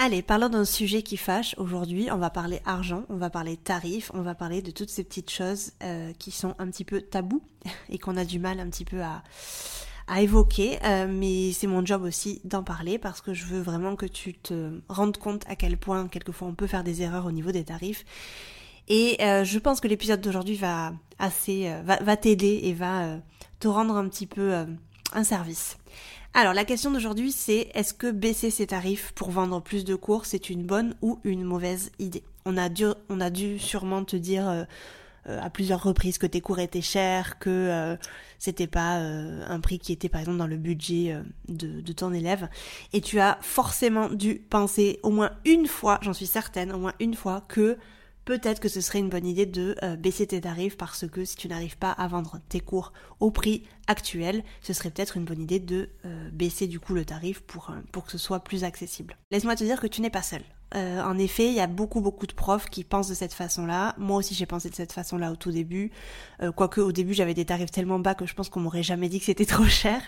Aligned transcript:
Allez, 0.00 0.22
parlons 0.22 0.48
d'un 0.48 0.64
sujet 0.64 1.02
qui 1.02 1.16
fâche. 1.16 1.56
Aujourd'hui, 1.58 2.08
on 2.12 2.18
va 2.18 2.30
parler 2.30 2.60
argent, 2.64 3.02
on 3.08 3.16
va 3.16 3.30
parler 3.30 3.56
tarifs, 3.56 4.12
on 4.14 4.22
va 4.22 4.36
parler 4.36 4.62
de 4.62 4.70
toutes 4.70 4.90
ces 4.90 5.02
petites 5.02 5.28
choses 5.28 5.72
euh, 5.82 6.12
qui 6.20 6.30
sont 6.30 6.54
un 6.60 6.68
petit 6.70 6.84
peu 6.84 7.00
tabous 7.00 7.42
et 7.88 7.98
qu'on 7.98 8.16
a 8.16 8.24
du 8.24 8.38
mal 8.38 8.60
un 8.60 8.68
petit 8.70 8.84
peu 8.84 9.02
à, 9.02 9.24
à 10.06 10.22
évoquer. 10.22 10.78
Euh, 10.84 11.08
mais 11.10 11.50
c'est 11.50 11.66
mon 11.66 11.84
job 11.84 12.04
aussi 12.04 12.40
d'en 12.44 12.62
parler 12.62 12.96
parce 12.96 13.20
que 13.20 13.34
je 13.34 13.44
veux 13.46 13.60
vraiment 13.60 13.96
que 13.96 14.06
tu 14.06 14.34
te 14.34 14.70
rendes 14.88 15.16
compte 15.16 15.42
à 15.48 15.56
quel 15.56 15.76
point 15.76 16.06
quelquefois 16.06 16.46
on 16.46 16.54
peut 16.54 16.68
faire 16.68 16.84
des 16.84 17.02
erreurs 17.02 17.26
au 17.26 17.32
niveau 17.32 17.50
des 17.50 17.64
tarifs. 17.64 18.04
Et 18.86 19.16
euh, 19.20 19.42
je 19.42 19.58
pense 19.58 19.80
que 19.80 19.88
l'épisode 19.88 20.20
d'aujourd'hui 20.20 20.54
va 20.54 20.92
assez 21.18 21.74
va, 21.82 21.96
va 21.96 22.16
t'aider 22.16 22.60
et 22.62 22.72
va 22.72 23.16
te 23.58 23.66
rendre 23.66 23.96
un 23.96 24.08
petit 24.08 24.28
peu 24.28 24.64
un 25.12 25.24
service. 25.24 25.76
Alors 26.34 26.52
la 26.52 26.64
question 26.64 26.90
d'aujourd'hui 26.90 27.32
c'est 27.32 27.70
est-ce 27.74 27.94
que 27.94 28.10
baisser 28.10 28.50
ses 28.50 28.68
tarifs 28.68 29.12
pour 29.12 29.30
vendre 29.30 29.60
plus 29.60 29.84
de 29.84 29.94
cours 29.94 30.26
c'est 30.26 30.50
une 30.50 30.64
bonne 30.64 30.94
ou 31.02 31.18
une 31.24 31.42
mauvaise 31.42 31.90
idée? 31.98 32.22
On 32.44 32.56
a, 32.56 32.68
dû, 32.68 32.84
on 33.08 33.20
a 33.20 33.30
dû 33.30 33.58
sûrement 33.58 34.04
te 34.04 34.16
dire 34.16 34.48
euh, 34.48 34.64
euh, 35.28 35.40
à 35.42 35.50
plusieurs 35.50 35.82
reprises 35.82 36.16
que 36.16 36.26
tes 36.26 36.40
cours 36.40 36.60
étaient 36.60 36.80
chers, 36.80 37.38
que 37.38 37.50
euh, 37.50 37.96
c'était 38.38 38.66
pas 38.66 38.94
un 38.94 39.60
prix 39.60 39.78
qui 39.78 39.92
était 39.92 40.08
par 40.08 40.20
exemple 40.20 40.38
dans 40.38 40.46
le 40.46 40.56
budget 40.56 41.14
de, 41.48 41.80
de, 41.80 41.92
ton 41.92 42.12
élève. 42.14 42.48
Et 42.92 43.00
tu 43.00 43.20
as 43.20 43.36
forcément 43.42 44.08
dû 44.08 44.36
penser 44.36 45.00
au 45.02 45.10
moins 45.10 45.32
une 45.44 45.66
fois, 45.66 45.98
j'en 46.02 46.14
suis 46.14 46.26
certaine, 46.26 46.72
au 46.72 46.78
moins 46.78 46.94
une 47.00 47.14
fois, 47.14 47.42
que 47.48 47.76
peut-être 48.28 48.60
que 48.60 48.68
ce 48.68 48.82
serait 48.82 48.98
une 48.98 49.08
bonne 49.08 49.24
idée 49.24 49.46
de 49.46 49.74
baisser 49.96 50.26
tes 50.26 50.42
tarifs 50.42 50.76
parce 50.76 51.08
que 51.08 51.24
si 51.24 51.34
tu 51.34 51.48
n'arrives 51.48 51.78
pas 51.78 51.92
à 51.92 52.06
vendre 52.08 52.40
tes 52.50 52.60
cours 52.60 52.92
au 53.20 53.30
prix 53.30 53.62
actuel, 53.86 54.44
ce 54.60 54.74
serait 54.74 54.90
peut-être 54.90 55.16
une 55.16 55.24
bonne 55.24 55.40
idée 55.40 55.60
de 55.60 55.88
baisser 56.30 56.66
du 56.66 56.78
coup 56.78 56.92
le 56.92 57.06
tarif 57.06 57.40
pour, 57.40 57.72
pour 57.90 58.04
que 58.04 58.12
ce 58.12 58.18
soit 58.18 58.40
plus 58.40 58.64
accessible. 58.64 59.16
Laisse-moi 59.30 59.56
te 59.56 59.64
dire 59.64 59.80
que 59.80 59.86
tu 59.86 60.02
n'es 60.02 60.10
pas 60.10 60.20
seul. 60.20 60.42
Euh, 60.74 61.02
en 61.02 61.16
effet, 61.18 61.46
il 61.46 61.54
y 61.54 61.60
a 61.60 61.66
beaucoup 61.66 62.00
beaucoup 62.00 62.26
de 62.26 62.32
profs 62.32 62.68
qui 62.68 62.84
pensent 62.84 63.08
de 63.08 63.14
cette 63.14 63.32
façon-là. 63.32 63.94
Moi 63.98 64.18
aussi, 64.18 64.34
j'ai 64.34 64.46
pensé 64.46 64.68
de 64.68 64.74
cette 64.74 64.92
façon-là 64.92 65.32
au 65.32 65.36
tout 65.36 65.50
début. 65.50 65.90
Euh, 66.42 66.52
quoique 66.52 66.80
au 66.80 66.92
début, 66.92 67.14
j'avais 67.14 67.34
des 67.34 67.44
tarifs 67.44 67.70
tellement 67.70 67.98
bas 67.98 68.14
que 68.14 68.26
je 68.26 68.34
pense 68.34 68.48
qu'on 68.48 68.60
m'aurait 68.60 68.82
jamais 68.82 69.08
dit 69.08 69.18
que 69.18 69.24
c'était 69.24 69.46
trop 69.46 69.64
cher. 69.64 70.00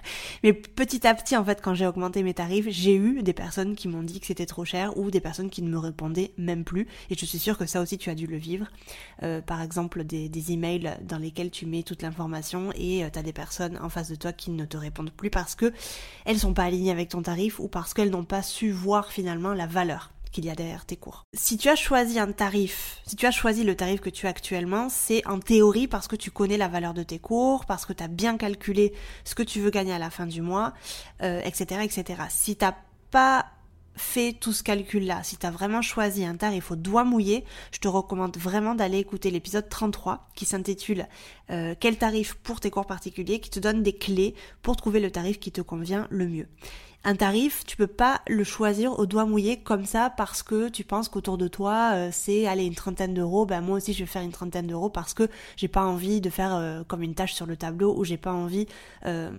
Mais 0.42 0.52
petit 0.52 1.06
à 1.06 1.14
petit, 1.14 1.36
en 1.36 1.44
fait, 1.44 1.60
quand 1.62 1.74
j'ai 1.74 1.86
augmenté 1.86 2.22
mes 2.22 2.34
tarifs, 2.34 2.66
j'ai 2.68 2.94
eu 2.94 3.22
des 3.22 3.32
personnes 3.32 3.74
qui 3.74 3.88
m'ont 3.88 4.02
dit 4.02 4.20
que 4.20 4.26
c'était 4.26 4.46
trop 4.46 4.64
cher 4.64 4.96
ou 4.98 5.10
des 5.10 5.20
personnes 5.20 5.50
qui 5.50 5.62
ne 5.62 5.70
me 5.70 5.78
répondaient 5.78 6.32
même 6.36 6.64
plus. 6.64 6.86
Et 7.08 7.16
je 7.16 7.24
suis 7.24 7.38
sûre 7.38 7.56
que 7.56 7.66
ça 7.66 7.80
aussi, 7.80 7.98
tu 7.98 8.10
as 8.10 8.14
dû 8.14 8.26
le 8.26 8.36
vivre. 8.36 8.66
Euh, 9.22 9.40
par 9.40 9.62
exemple, 9.62 10.04
des, 10.04 10.28
des 10.28 10.52
emails 10.52 10.96
dans 11.02 11.18
lesquels 11.18 11.50
tu 11.50 11.66
mets 11.66 11.82
toute 11.82 12.02
l'information 12.02 12.70
et 12.74 13.04
tu 13.12 13.18
as 13.18 13.22
des 13.22 13.32
personnes 13.32 13.78
en 13.82 13.88
face 13.88 14.10
de 14.10 14.14
toi 14.14 14.32
qui 14.32 14.50
ne 14.50 14.64
te 14.64 14.76
répondent 14.76 15.10
plus 15.10 15.30
parce 15.30 15.54
que 15.54 15.72
elles 16.24 16.38
sont 16.38 16.54
pas 16.54 16.64
alignées 16.64 16.90
avec 16.90 17.08
ton 17.08 17.22
tarif 17.22 17.60
ou 17.60 17.68
parce 17.68 17.94
qu'elles 17.94 18.10
n'ont 18.10 18.24
pas 18.24 18.42
su 18.42 18.70
voir 18.70 19.10
finalement 19.10 19.54
la 19.54 19.66
valeur 19.66 20.10
qu'il 20.30 20.44
y 20.44 20.50
a 20.50 20.54
derrière 20.54 20.86
tes 20.86 20.96
cours. 20.96 21.24
Si 21.34 21.56
tu 21.56 21.68
as 21.68 21.76
choisi 21.76 22.18
un 22.18 22.32
tarif, 22.32 23.00
si 23.06 23.16
tu 23.16 23.26
as 23.26 23.30
choisi 23.30 23.64
le 23.64 23.74
tarif 23.74 24.00
que 24.00 24.10
tu 24.10 24.26
as 24.26 24.30
actuellement, 24.30 24.88
c'est 24.88 25.26
en 25.26 25.38
théorie 25.38 25.88
parce 25.88 26.08
que 26.08 26.16
tu 26.16 26.30
connais 26.30 26.56
la 26.56 26.68
valeur 26.68 26.94
de 26.94 27.02
tes 27.02 27.18
cours, 27.18 27.64
parce 27.66 27.86
que 27.86 27.92
tu 27.92 28.02
as 28.02 28.08
bien 28.08 28.36
calculé 28.36 28.92
ce 29.24 29.34
que 29.34 29.42
tu 29.42 29.60
veux 29.60 29.70
gagner 29.70 29.92
à 29.92 29.98
la 29.98 30.10
fin 30.10 30.26
du 30.26 30.42
mois, 30.42 30.72
euh, 31.22 31.40
etc., 31.44 31.82
etc. 31.84 32.22
Si 32.30 32.56
t'as 32.56 32.74
pas 33.10 33.46
fait 33.96 34.32
tout 34.32 34.52
ce 34.52 34.62
calcul-là, 34.62 35.22
si 35.22 35.36
tu 35.36 35.46
as 35.46 35.50
vraiment 35.50 35.82
choisi 35.82 36.24
un 36.24 36.36
tarif 36.36 36.70
au 36.70 36.76
doigt 36.76 37.04
mouillé, 37.04 37.44
je 37.72 37.78
te 37.78 37.88
recommande 37.88 38.36
vraiment 38.36 38.74
d'aller 38.74 38.98
écouter 38.98 39.30
l'épisode 39.30 39.68
33 39.68 40.28
qui 40.34 40.46
s'intitule 40.46 41.06
euh, 41.50 41.74
Quel 41.78 41.98
tarif 41.98 42.34
pour 42.34 42.60
tes 42.60 42.70
cours 42.70 42.86
particuliers? 42.86 43.40
qui 43.40 43.50
te 43.50 43.60
donne 43.60 43.82
des 43.82 43.92
clés 43.92 44.34
pour 44.62 44.76
trouver 44.76 45.00
le 45.00 45.10
tarif 45.10 45.38
qui 45.38 45.52
te 45.52 45.60
convient 45.60 46.06
le 46.10 46.26
mieux. 46.26 46.48
Un 47.02 47.16
tarif, 47.16 47.64
tu 47.64 47.78
peux 47.78 47.86
pas 47.86 48.20
le 48.28 48.44
choisir 48.44 48.98
au 48.98 49.06
doigt 49.06 49.24
mouillé 49.24 49.56
comme 49.56 49.86
ça 49.86 50.10
parce 50.10 50.42
que 50.42 50.68
tu 50.68 50.84
penses 50.84 51.08
qu'autour 51.08 51.38
de 51.38 51.48
toi 51.48 51.92
euh, 51.94 52.10
c'est 52.12 52.46
aller 52.46 52.66
une 52.66 52.74
trentaine 52.74 53.14
d'euros. 53.14 53.46
Ben 53.46 53.62
moi 53.62 53.78
aussi 53.78 53.94
je 53.94 54.00
vais 54.00 54.06
faire 54.06 54.20
une 54.20 54.32
trentaine 54.32 54.66
d'euros 54.66 54.90
parce 54.90 55.14
que 55.14 55.26
j'ai 55.56 55.66
pas 55.66 55.82
envie 55.82 56.20
de 56.20 56.28
faire 56.28 56.54
euh, 56.54 56.84
comme 56.86 57.02
une 57.02 57.14
tâche 57.14 57.32
sur 57.32 57.46
le 57.46 57.56
tableau 57.56 57.96
ou 57.96 58.04
j'ai 58.04 58.18
pas 58.18 58.34
envie 58.34 58.66
euh, 59.06 59.30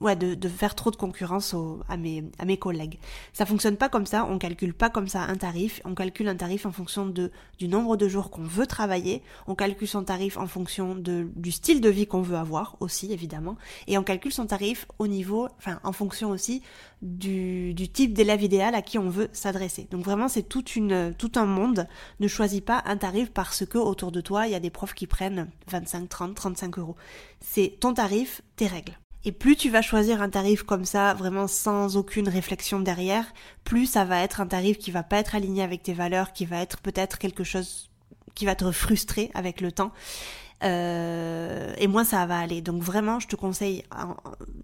ouais 0.00 0.16
de, 0.16 0.34
de, 0.34 0.48
faire 0.48 0.74
trop 0.74 0.90
de 0.90 0.96
concurrence 0.96 1.54
à 1.88 1.96
mes 1.96 2.24
à 2.40 2.44
mes 2.44 2.56
collègues. 2.56 2.98
Ça 3.32 3.46
fonctionne 3.46 3.76
pas 3.76 3.88
comme 3.88 4.06
ça. 4.06 4.26
On 4.28 4.38
calcule 4.38 4.74
pas 4.74 4.90
comme 4.90 5.06
ça 5.06 5.20
un 5.22 5.36
tarif. 5.36 5.80
On 5.84 5.94
calcule 5.94 6.26
un 6.26 6.36
tarif 6.36 6.66
en 6.66 6.72
fonction 6.72 7.06
de 7.06 7.30
du 7.60 7.68
nombre 7.68 7.96
de 7.96 8.08
jours 8.08 8.30
qu'on 8.30 8.42
veut 8.42 8.66
travailler. 8.66 9.22
On 9.46 9.54
calcule 9.54 9.86
son 9.86 10.02
tarif 10.02 10.38
en 10.38 10.48
fonction 10.48 10.96
de 10.96 11.28
du 11.36 11.52
style 11.52 11.80
de 11.80 11.88
vie 11.88 12.08
qu'on 12.08 12.22
veut 12.22 12.36
avoir 12.36 12.76
aussi 12.80 13.12
évidemment 13.12 13.54
et 13.86 13.96
on 13.96 14.02
calcule 14.02 14.32
son 14.32 14.46
tarif 14.46 14.88
au 14.98 15.06
niveau 15.06 15.46
enfin 15.56 15.78
en 15.84 15.92
fonction 15.92 16.30
aussi 16.30 16.62
du, 17.06 17.74
type 17.92 18.12
d'élève 18.12 18.42
idéal 18.42 18.74
à 18.74 18.82
qui 18.82 18.98
on 18.98 19.08
veut 19.08 19.28
s'adresser. 19.32 19.86
Donc 19.90 20.04
vraiment 20.04 20.28
c'est 20.28 20.42
toute 20.42 20.76
une, 20.76 21.14
tout 21.16 21.32
un 21.36 21.46
monde. 21.46 21.86
Ne 22.20 22.28
choisis 22.28 22.60
pas 22.60 22.82
un 22.86 22.96
tarif 22.96 23.30
parce 23.30 23.64
que 23.64 23.78
autour 23.78 24.12
de 24.12 24.20
toi 24.20 24.46
il 24.46 24.52
y 24.52 24.56
a 24.56 24.60
des 24.60 24.70
profs 24.70 24.94
qui 24.94 25.06
prennent 25.06 25.48
25, 25.70 26.08
30, 26.08 26.34
35 26.34 26.78
euros. 26.78 26.96
C'est 27.40 27.76
ton 27.80 27.94
tarif, 27.94 28.42
tes 28.56 28.66
règles. 28.66 28.98
Et 29.24 29.32
plus 29.32 29.56
tu 29.56 29.70
vas 29.70 29.82
choisir 29.82 30.22
un 30.22 30.30
tarif 30.30 30.62
comme 30.62 30.84
ça, 30.84 31.14
vraiment 31.14 31.48
sans 31.48 31.96
aucune 31.96 32.28
réflexion 32.28 32.78
derrière, 32.78 33.26
plus 33.64 33.86
ça 33.86 34.04
va 34.04 34.22
être 34.22 34.40
un 34.40 34.46
tarif 34.46 34.78
qui 34.78 34.92
va 34.92 35.02
pas 35.02 35.18
être 35.18 35.34
aligné 35.34 35.62
avec 35.62 35.82
tes 35.82 35.94
valeurs, 35.94 36.32
qui 36.32 36.44
va 36.44 36.60
être 36.60 36.80
peut-être 36.80 37.18
quelque 37.18 37.42
chose 37.42 37.90
qui 38.36 38.44
va 38.46 38.54
te 38.54 38.70
frustrer 38.70 39.32
avec 39.34 39.60
le 39.60 39.72
temps. 39.72 39.90
Euh, 40.64 41.74
et 41.78 41.86
moins 41.86 42.04
ça 42.04 42.24
va 42.26 42.38
aller. 42.38 42.60
Donc 42.60 42.82
vraiment, 42.82 43.20
je 43.20 43.28
te 43.28 43.36
conseille 43.36 43.82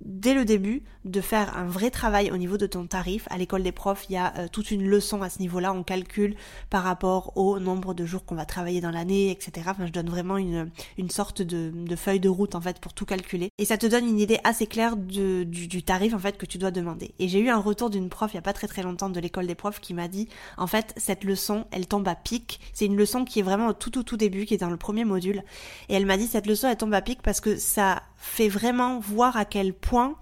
dès 0.00 0.34
le 0.34 0.44
début 0.44 0.82
de 1.04 1.20
faire 1.20 1.56
un 1.56 1.66
vrai 1.66 1.90
travail 1.90 2.30
au 2.30 2.36
niveau 2.36 2.56
de 2.56 2.66
ton 2.66 2.86
tarif. 2.86 3.26
À 3.30 3.36
l'école 3.36 3.62
des 3.62 3.72
profs, 3.72 4.06
il 4.08 4.14
y 4.14 4.16
a 4.16 4.32
euh, 4.38 4.46
toute 4.50 4.70
une 4.70 4.86
leçon 4.86 5.22
à 5.22 5.28
ce 5.28 5.40
niveau-là. 5.40 5.72
On 5.72 5.82
calcule 5.82 6.36
par 6.70 6.84
rapport 6.84 7.36
au 7.36 7.58
nombre 7.58 7.92
de 7.92 8.06
jours 8.06 8.24
qu'on 8.24 8.34
va 8.34 8.46
travailler 8.46 8.80
dans 8.80 8.90
l'année, 8.90 9.30
etc. 9.30 9.66
Enfin, 9.68 9.86
je 9.86 9.92
donne 9.92 10.08
vraiment 10.08 10.38
une, 10.38 10.70
une 10.96 11.10
sorte 11.10 11.42
de, 11.42 11.70
de, 11.74 11.96
feuille 11.96 12.20
de 12.20 12.28
route 12.28 12.54
en 12.54 12.60
fait 12.60 12.78
pour 12.78 12.94
tout 12.94 13.04
calculer. 13.04 13.48
Et 13.58 13.64
ça 13.64 13.76
te 13.76 13.86
donne 13.86 14.06
une 14.06 14.20
idée 14.20 14.38
assez 14.44 14.66
claire 14.66 14.96
du, 14.96 15.44
du, 15.44 15.82
tarif 15.82 16.14
en 16.14 16.18
fait 16.18 16.38
que 16.38 16.46
tu 16.46 16.58
dois 16.58 16.70
demander. 16.70 17.12
Et 17.18 17.28
j'ai 17.28 17.40
eu 17.40 17.48
un 17.48 17.58
retour 17.58 17.90
d'une 17.90 18.08
prof 18.08 18.32
il 18.32 18.36
y 18.36 18.38
a 18.38 18.42
pas 18.42 18.52
très 18.52 18.68
très 18.68 18.82
longtemps 18.82 19.10
de 19.10 19.20
l'école 19.20 19.46
des 19.46 19.54
profs 19.54 19.80
qui 19.80 19.92
m'a 19.94 20.08
dit 20.08 20.28
en 20.56 20.66
fait 20.66 20.94
cette 20.96 21.24
leçon 21.24 21.66
elle 21.70 21.86
tombe 21.86 22.06
à 22.08 22.14
pic. 22.14 22.60
C'est 22.72 22.86
une 22.86 22.96
leçon 22.96 23.24
qui 23.24 23.40
est 23.40 23.42
vraiment 23.42 23.68
au 23.68 23.72
tout 23.72 23.90
tout 23.90 24.04
tout 24.04 24.16
début, 24.16 24.46
qui 24.46 24.54
est 24.54 24.58
dans 24.58 24.70
le 24.70 24.76
premier 24.76 25.04
module 25.04 25.42
et 25.88 25.94
elle 25.94 26.06
m'a 26.06 26.16
dit 26.16 26.26
cette 26.26 26.46
leçon 26.46 26.68
elle 26.68 26.76
tombe 26.76 26.94
à 26.94 27.02
pic 27.02 27.22
parce 27.22 27.40
que 27.40 27.56
ça 27.56 28.02
fait 28.16 28.48
vraiment 28.48 28.98
voir 28.98 29.36
à 29.36 29.44
quel 29.44 29.72
point 29.74 30.16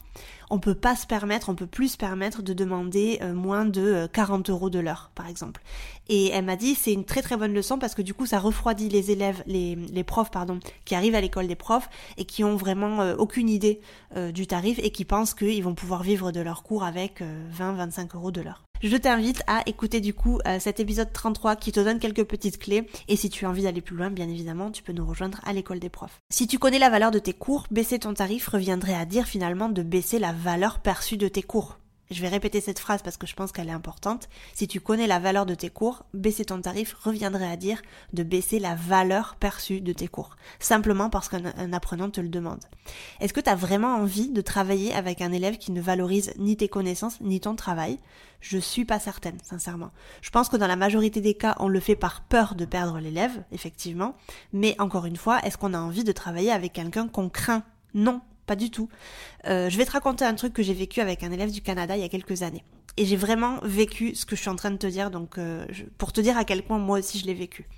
on 0.50 0.58
peut 0.58 0.74
pas 0.74 0.96
se 0.96 1.06
permettre, 1.06 1.48
on 1.48 1.54
peut 1.54 1.66
plus 1.66 1.92
se 1.92 1.96
permettre 1.96 2.42
de 2.42 2.52
demander 2.52 3.20
euh, 3.22 3.32
moins 3.32 3.64
de 3.64 4.08
40 4.12 4.48
euh, 4.48 4.52
euros 4.52 4.68
de 4.68 4.80
l'heure, 4.80 5.12
par 5.14 5.28
exemple. 5.28 5.62
Et 6.08 6.30
elle 6.30 6.44
m'a 6.44 6.56
dit 6.56 6.74
c'est 6.74 6.92
une 6.92 7.04
très 7.04 7.22
très 7.22 7.36
bonne 7.36 7.54
leçon 7.54 7.78
parce 7.78 7.94
que 7.94 8.02
du 8.02 8.14
coup 8.14 8.26
ça 8.26 8.40
refroidit 8.40 8.88
les 8.88 9.12
élèves, 9.12 9.44
les, 9.46 10.04
profs 10.04 10.32
pardon, 10.32 10.58
qui 10.84 10.96
arrivent 10.96 11.14
à 11.14 11.20
l'école 11.20 11.46
des 11.46 11.54
profs 11.54 11.88
et 12.16 12.24
qui 12.24 12.42
ont 12.42 12.56
vraiment 12.56 13.00
euh, 13.00 13.14
aucune 13.16 13.48
idée 13.48 13.80
du 14.34 14.48
tarif 14.48 14.80
et 14.82 14.90
qui 14.90 15.04
pensent 15.04 15.34
qu'ils 15.34 15.62
vont 15.62 15.74
pouvoir 15.74 16.02
vivre 16.02 16.32
de 16.32 16.40
leur 16.40 16.64
cours 16.64 16.82
avec 16.82 17.22
20-25 17.22 18.16
euros 18.16 18.32
de 18.32 18.40
l'heure. 18.40 18.69
Je 18.82 18.96
t'invite 18.96 19.42
à 19.46 19.62
écouter 19.66 20.00
du 20.00 20.14
coup 20.14 20.38
euh, 20.46 20.58
cet 20.58 20.80
épisode 20.80 21.12
33 21.12 21.56
qui 21.56 21.70
te 21.70 21.80
donne 21.80 21.98
quelques 21.98 22.24
petites 22.24 22.58
clés 22.58 22.88
et 23.08 23.16
si 23.16 23.28
tu 23.28 23.44
as 23.44 23.50
envie 23.50 23.64
d'aller 23.64 23.82
plus 23.82 23.94
loin, 23.94 24.08
bien 24.08 24.26
évidemment, 24.26 24.70
tu 24.70 24.82
peux 24.82 24.94
nous 24.94 25.04
rejoindre 25.04 25.38
à 25.44 25.52
l'école 25.52 25.80
des 25.80 25.90
profs. 25.90 26.18
Si 26.30 26.46
tu 26.46 26.58
connais 26.58 26.78
la 26.78 26.88
valeur 26.88 27.10
de 27.10 27.18
tes 27.18 27.34
cours, 27.34 27.66
baisser 27.70 27.98
ton 27.98 28.14
tarif 28.14 28.48
reviendrait 28.48 28.94
à 28.94 29.04
dire 29.04 29.26
finalement 29.26 29.68
de 29.68 29.82
baisser 29.82 30.18
la 30.18 30.32
valeur 30.32 30.78
perçue 30.78 31.18
de 31.18 31.28
tes 31.28 31.42
cours. 31.42 31.76
Je 32.10 32.20
vais 32.22 32.28
répéter 32.28 32.60
cette 32.60 32.80
phrase 32.80 33.02
parce 33.02 33.16
que 33.16 33.28
je 33.28 33.36
pense 33.36 33.52
qu'elle 33.52 33.68
est 33.68 33.72
importante. 33.72 34.28
Si 34.52 34.66
tu 34.66 34.80
connais 34.80 35.06
la 35.06 35.20
valeur 35.20 35.46
de 35.46 35.54
tes 35.54 35.70
cours, 35.70 36.04
baisser 36.12 36.44
ton 36.44 36.60
tarif 36.60 36.94
reviendrait 36.94 37.50
à 37.50 37.56
dire 37.56 37.80
de 38.12 38.24
baisser 38.24 38.58
la 38.58 38.74
valeur 38.74 39.36
perçue 39.38 39.80
de 39.80 39.92
tes 39.92 40.08
cours. 40.08 40.36
Simplement 40.58 41.08
parce 41.08 41.28
qu'un 41.28 41.72
apprenant 41.72 42.10
te 42.10 42.20
le 42.20 42.28
demande. 42.28 42.58
Est-ce 43.20 43.32
que 43.32 43.40
tu 43.40 43.48
as 43.48 43.54
vraiment 43.54 43.94
envie 43.94 44.28
de 44.28 44.40
travailler 44.40 44.92
avec 44.92 45.20
un 45.20 45.30
élève 45.30 45.56
qui 45.56 45.70
ne 45.70 45.80
valorise 45.80 46.32
ni 46.36 46.56
tes 46.56 46.68
connaissances 46.68 47.20
ni 47.20 47.38
ton 47.38 47.54
travail? 47.54 47.98
Je 48.40 48.58
suis 48.58 48.84
pas 48.84 48.98
certaine, 48.98 49.38
sincèrement. 49.44 49.92
Je 50.20 50.30
pense 50.30 50.48
que 50.48 50.56
dans 50.56 50.66
la 50.66 50.74
majorité 50.74 51.20
des 51.20 51.34
cas, 51.34 51.54
on 51.60 51.68
le 51.68 51.78
fait 51.78 51.94
par 51.94 52.22
peur 52.22 52.56
de 52.56 52.64
perdre 52.64 52.98
l'élève, 52.98 53.44
effectivement. 53.52 54.16
Mais 54.52 54.74
encore 54.80 55.06
une 55.06 55.16
fois, 55.16 55.38
est-ce 55.44 55.58
qu'on 55.58 55.74
a 55.74 55.78
envie 55.78 56.04
de 56.04 56.12
travailler 56.12 56.50
avec 56.50 56.72
quelqu'un 56.72 57.06
qu'on 57.06 57.28
craint? 57.28 57.62
Non, 57.94 58.20
pas 58.50 58.56
du 58.56 58.72
tout. 58.72 58.88
Euh, 59.46 59.70
je 59.70 59.78
vais 59.78 59.84
te 59.84 59.92
raconter 59.92 60.24
un 60.24 60.34
truc 60.34 60.52
que 60.52 60.64
j'ai 60.64 60.74
vécu 60.74 61.00
avec 61.00 61.22
un 61.22 61.30
élève 61.30 61.52
du 61.52 61.60
Canada 61.60 61.96
il 61.96 62.02
y 62.02 62.04
a 62.04 62.08
quelques 62.08 62.42
années. 62.42 62.64
Et 62.96 63.04
j'ai 63.04 63.16
vraiment 63.16 63.60
vécu 63.62 64.16
ce 64.16 64.26
que 64.26 64.34
je 64.34 64.40
suis 64.40 64.50
en 64.50 64.56
train 64.56 64.72
de 64.72 64.76
te 64.76 64.88
dire, 64.88 65.12
donc 65.12 65.38
euh, 65.38 65.64
pour 65.98 66.12
te 66.12 66.20
dire 66.20 66.36
à 66.36 66.44
quel 66.44 66.64
point 66.64 66.78
moi 66.78 66.98
aussi 66.98 67.20
je 67.20 67.26
l'ai 67.26 67.34
vécu. 67.34 67.68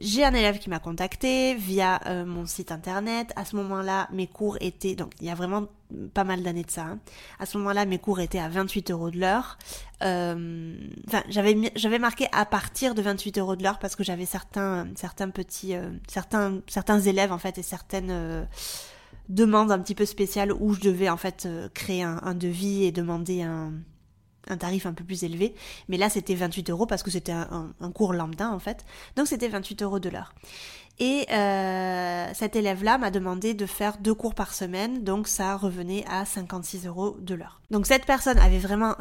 J'ai 0.00 0.24
un 0.24 0.34
élève 0.34 0.58
qui 0.58 0.70
m'a 0.70 0.80
contacté 0.80 1.54
via 1.54 2.00
euh, 2.06 2.24
mon 2.24 2.46
site 2.46 2.72
internet. 2.72 3.32
À 3.36 3.44
ce 3.44 3.54
moment-là, 3.54 4.08
mes 4.12 4.26
cours 4.26 4.56
étaient, 4.60 4.96
donc 4.96 5.12
il 5.20 5.28
y 5.28 5.30
a 5.30 5.36
vraiment 5.36 5.68
pas 6.14 6.24
mal 6.24 6.42
d'années 6.42 6.64
de 6.64 6.70
ça. 6.72 6.82
Hein. 6.82 6.98
À 7.38 7.46
ce 7.46 7.56
moment-là, 7.58 7.84
mes 7.84 8.00
cours 8.00 8.18
étaient 8.18 8.40
à 8.40 8.48
28 8.48 8.90
euros 8.90 9.10
de 9.12 9.20
l'heure. 9.20 9.56
Enfin, 10.00 11.22
j'avais 11.28 11.98
marqué 12.00 12.26
à 12.32 12.44
partir 12.44 12.96
de 12.96 13.02
28 13.02 13.38
euros 13.38 13.54
de 13.54 13.62
l'heure 13.62 13.78
parce 13.78 13.94
que 13.94 14.02
j'avais 14.02 14.26
certains 14.26 14.88
petits 15.32 15.74
certains 16.08 16.58
certains 16.66 16.98
élèves 16.98 17.30
en 17.30 17.38
fait 17.38 17.56
et 17.58 17.62
certaines 17.62 18.48
demandes 19.28 19.72
un 19.72 19.78
petit 19.78 19.94
peu 19.94 20.04
spéciales 20.04 20.52
où 20.52 20.74
je 20.74 20.80
devais 20.80 21.08
en 21.08 21.16
fait 21.16 21.48
créer 21.74 22.02
un, 22.02 22.34
devis 22.34 22.84
et 22.84 22.92
demander 22.92 23.42
un 23.42 23.72
un 24.48 24.56
tarif 24.56 24.86
un 24.86 24.92
peu 24.92 25.04
plus 25.04 25.24
élevé. 25.24 25.54
Mais 25.88 25.96
là, 25.96 26.08
c'était 26.08 26.34
28 26.34 26.70
euros 26.70 26.86
parce 26.86 27.02
que 27.02 27.10
c'était 27.10 27.32
un, 27.32 27.72
cours 27.94 28.12
lambda 28.12 28.50
en 28.50 28.58
fait. 28.58 28.84
Donc 29.16 29.26
c'était 29.26 29.48
28 29.48 29.82
euros 29.82 29.98
de 29.98 30.08
l'heure. 30.08 30.34
Et 30.98 31.26
euh, 31.32 32.30
cet 32.34 32.54
élève-là 32.54 32.98
m'a 32.98 33.10
demandé 33.10 33.54
de 33.54 33.66
faire 33.66 33.96
deux 33.98 34.14
cours 34.14 34.34
par 34.34 34.52
semaine, 34.52 35.02
donc 35.02 35.26
ça 35.26 35.56
revenait 35.56 36.04
à 36.06 36.24
56 36.24 36.86
euros 36.86 37.16
de 37.18 37.34
l'heure. 37.34 37.60
Donc 37.70 37.86
cette 37.86 38.04
personne 38.04 38.38
avait 38.38 38.58
vraiment 38.58 38.96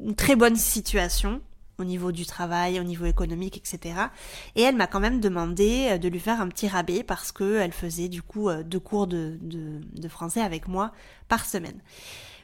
une 0.00 0.14
très 0.14 0.36
bonne 0.36 0.56
situation 0.56 1.42
au 1.78 1.84
niveau 1.84 2.12
du 2.12 2.26
travail, 2.26 2.80
au 2.80 2.84
niveau 2.84 3.04
économique, 3.04 3.56
etc. 3.56 3.94
Et 4.54 4.62
elle 4.62 4.76
m'a 4.76 4.86
quand 4.86 5.00
même 5.00 5.20
demandé 5.20 5.88
euh, 5.90 5.98
de 5.98 6.08
lui 6.08 6.20
faire 6.20 6.40
un 6.40 6.48
petit 6.48 6.68
rabais 6.68 7.02
parce 7.02 7.32
qu'elle 7.32 7.72
faisait 7.72 8.08
du 8.08 8.22
coup 8.22 8.48
euh, 8.48 8.62
deux 8.62 8.80
cours 8.80 9.06
de, 9.06 9.38
de 9.40 10.08
français 10.08 10.40
avec 10.40 10.68
moi 10.68 10.92
par 11.28 11.44
semaine. 11.44 11.80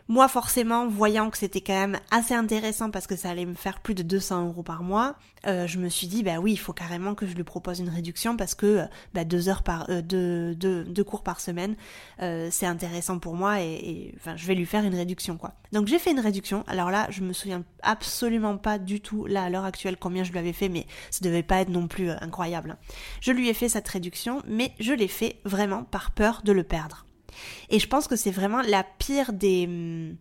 Moi, 0.09 0.29
forcément, 0.29 0.89
voyant 0.89 1.31
que 1.31 1.39
c'était 1.39 1.61
quand 1.61 1.79
même 1.79 1.99
assez 2.11 2.35
intéressant 2.35 2.91
parce 2.91 3.07
que 3.07 3.17
ça 3.17 3.31
allait 3.31 3.47
me 3.47 3.55
faire 3.55 3.81
plus 3.81 3.95
de 3.95 4.03
200 4.03 4.49
euros 4.49 4.63
par 4.63 4.83
mois, 4.83 5.15
euh, 5.47 5.67
je 5.67 5.79
me 5.79 5.89
suis 5.89 6.09
dit, 6.09 6.23
bah 6.23 6.39
oui, 6.41 6.53
il 6.53 6.57
faut 6.57 6.73
carrément 6.73 7.15
que 7.15 7.27
je 7.27 7.35
lui 7.35 7.45
propose 7.45 7.79
une 7.79 7.89
réduction 7.89 8.37
parce 8.37 8.55
que 8.55 8.67
euh, 8.67 8.85
bah, 9.15 9.25
deux 9.25 9.49
heures 9.49 9.63
par, 9.63 9.89
euh, 9.91 10.03
deux, 10.03 10.55
deux, 10.55 11.05
cours 11.05 11.23
par 11.23 11.41
semaine, 11.41 11.77
euh, 12.21 12.49
c'est 12.51 12.67
intéressant 12.67 13.19
pour 13.19 13.35
moi 13.35 13.61
et, 13.61 14.13
enfin, 14.17 14.37
je 14.37 14.47
vais 14.47 14.55
lui 14.55 14.67
faire 14.67 14.85
une 14.85 14.95
réduction, 14.95 15.37
quoi. 15.37 15.55
Donc 15.73 15.87
j'ai 15.87 15.99
fait 15.99 16.11
une 16.11 16.21
réduction. 16.21 16.65
Alors 16.67 16.91
là, 16.91 17.07
je 17.11 17.23
me 17.23 17.33
souviens 17.33 17.65
absolument 17.83 18.59
pas 18.59 18.79
du 18.79 19.01
tout 19.01 19.27
là 19.27 19.45
à 19.45 19.51
l'heure 19.51 19.65
actuelle 19.65 19.97
combien 19.97 20.25
je 20.25 20.33
lui 20.33 20.39
avais 20.39 20.53
fait, 20.53 20.69
mais 20.69 20.87
ça 21.11 21.25
devait 21.25 21.43
pas 21.43 21.61
être 21.61 21.71
non 21.71 21.87
plus 21.87 22.11
incroyable. 22.11 22.77
Je 23.21 23.33
lui 23.33 23.49
ai 23.49 23.55
fait 23.55 23.69
cette 23.69 23.89
réduction, 23.89 24.43
mais 24.47 24.73
je 24.81 24.93
l'ai 24.93 25.09
fait 25.09 25.41
vraiment 25.45 25.85
par 25.85 26.11
peur 26.11 26.43
de 26.45 26.53
le 26.53 26.65
perdre. 26.65 27.07
Et 27.71 27.79
je 27.79 27.87
pense 27.87 28.09
que 28.09 28.17
c'est 28.17 28.31
vraiment 28.31 28.63
la 28.63 28.85
pire 28.85 29.33
des, 29.33 29.67
hmm, 29.67 30.17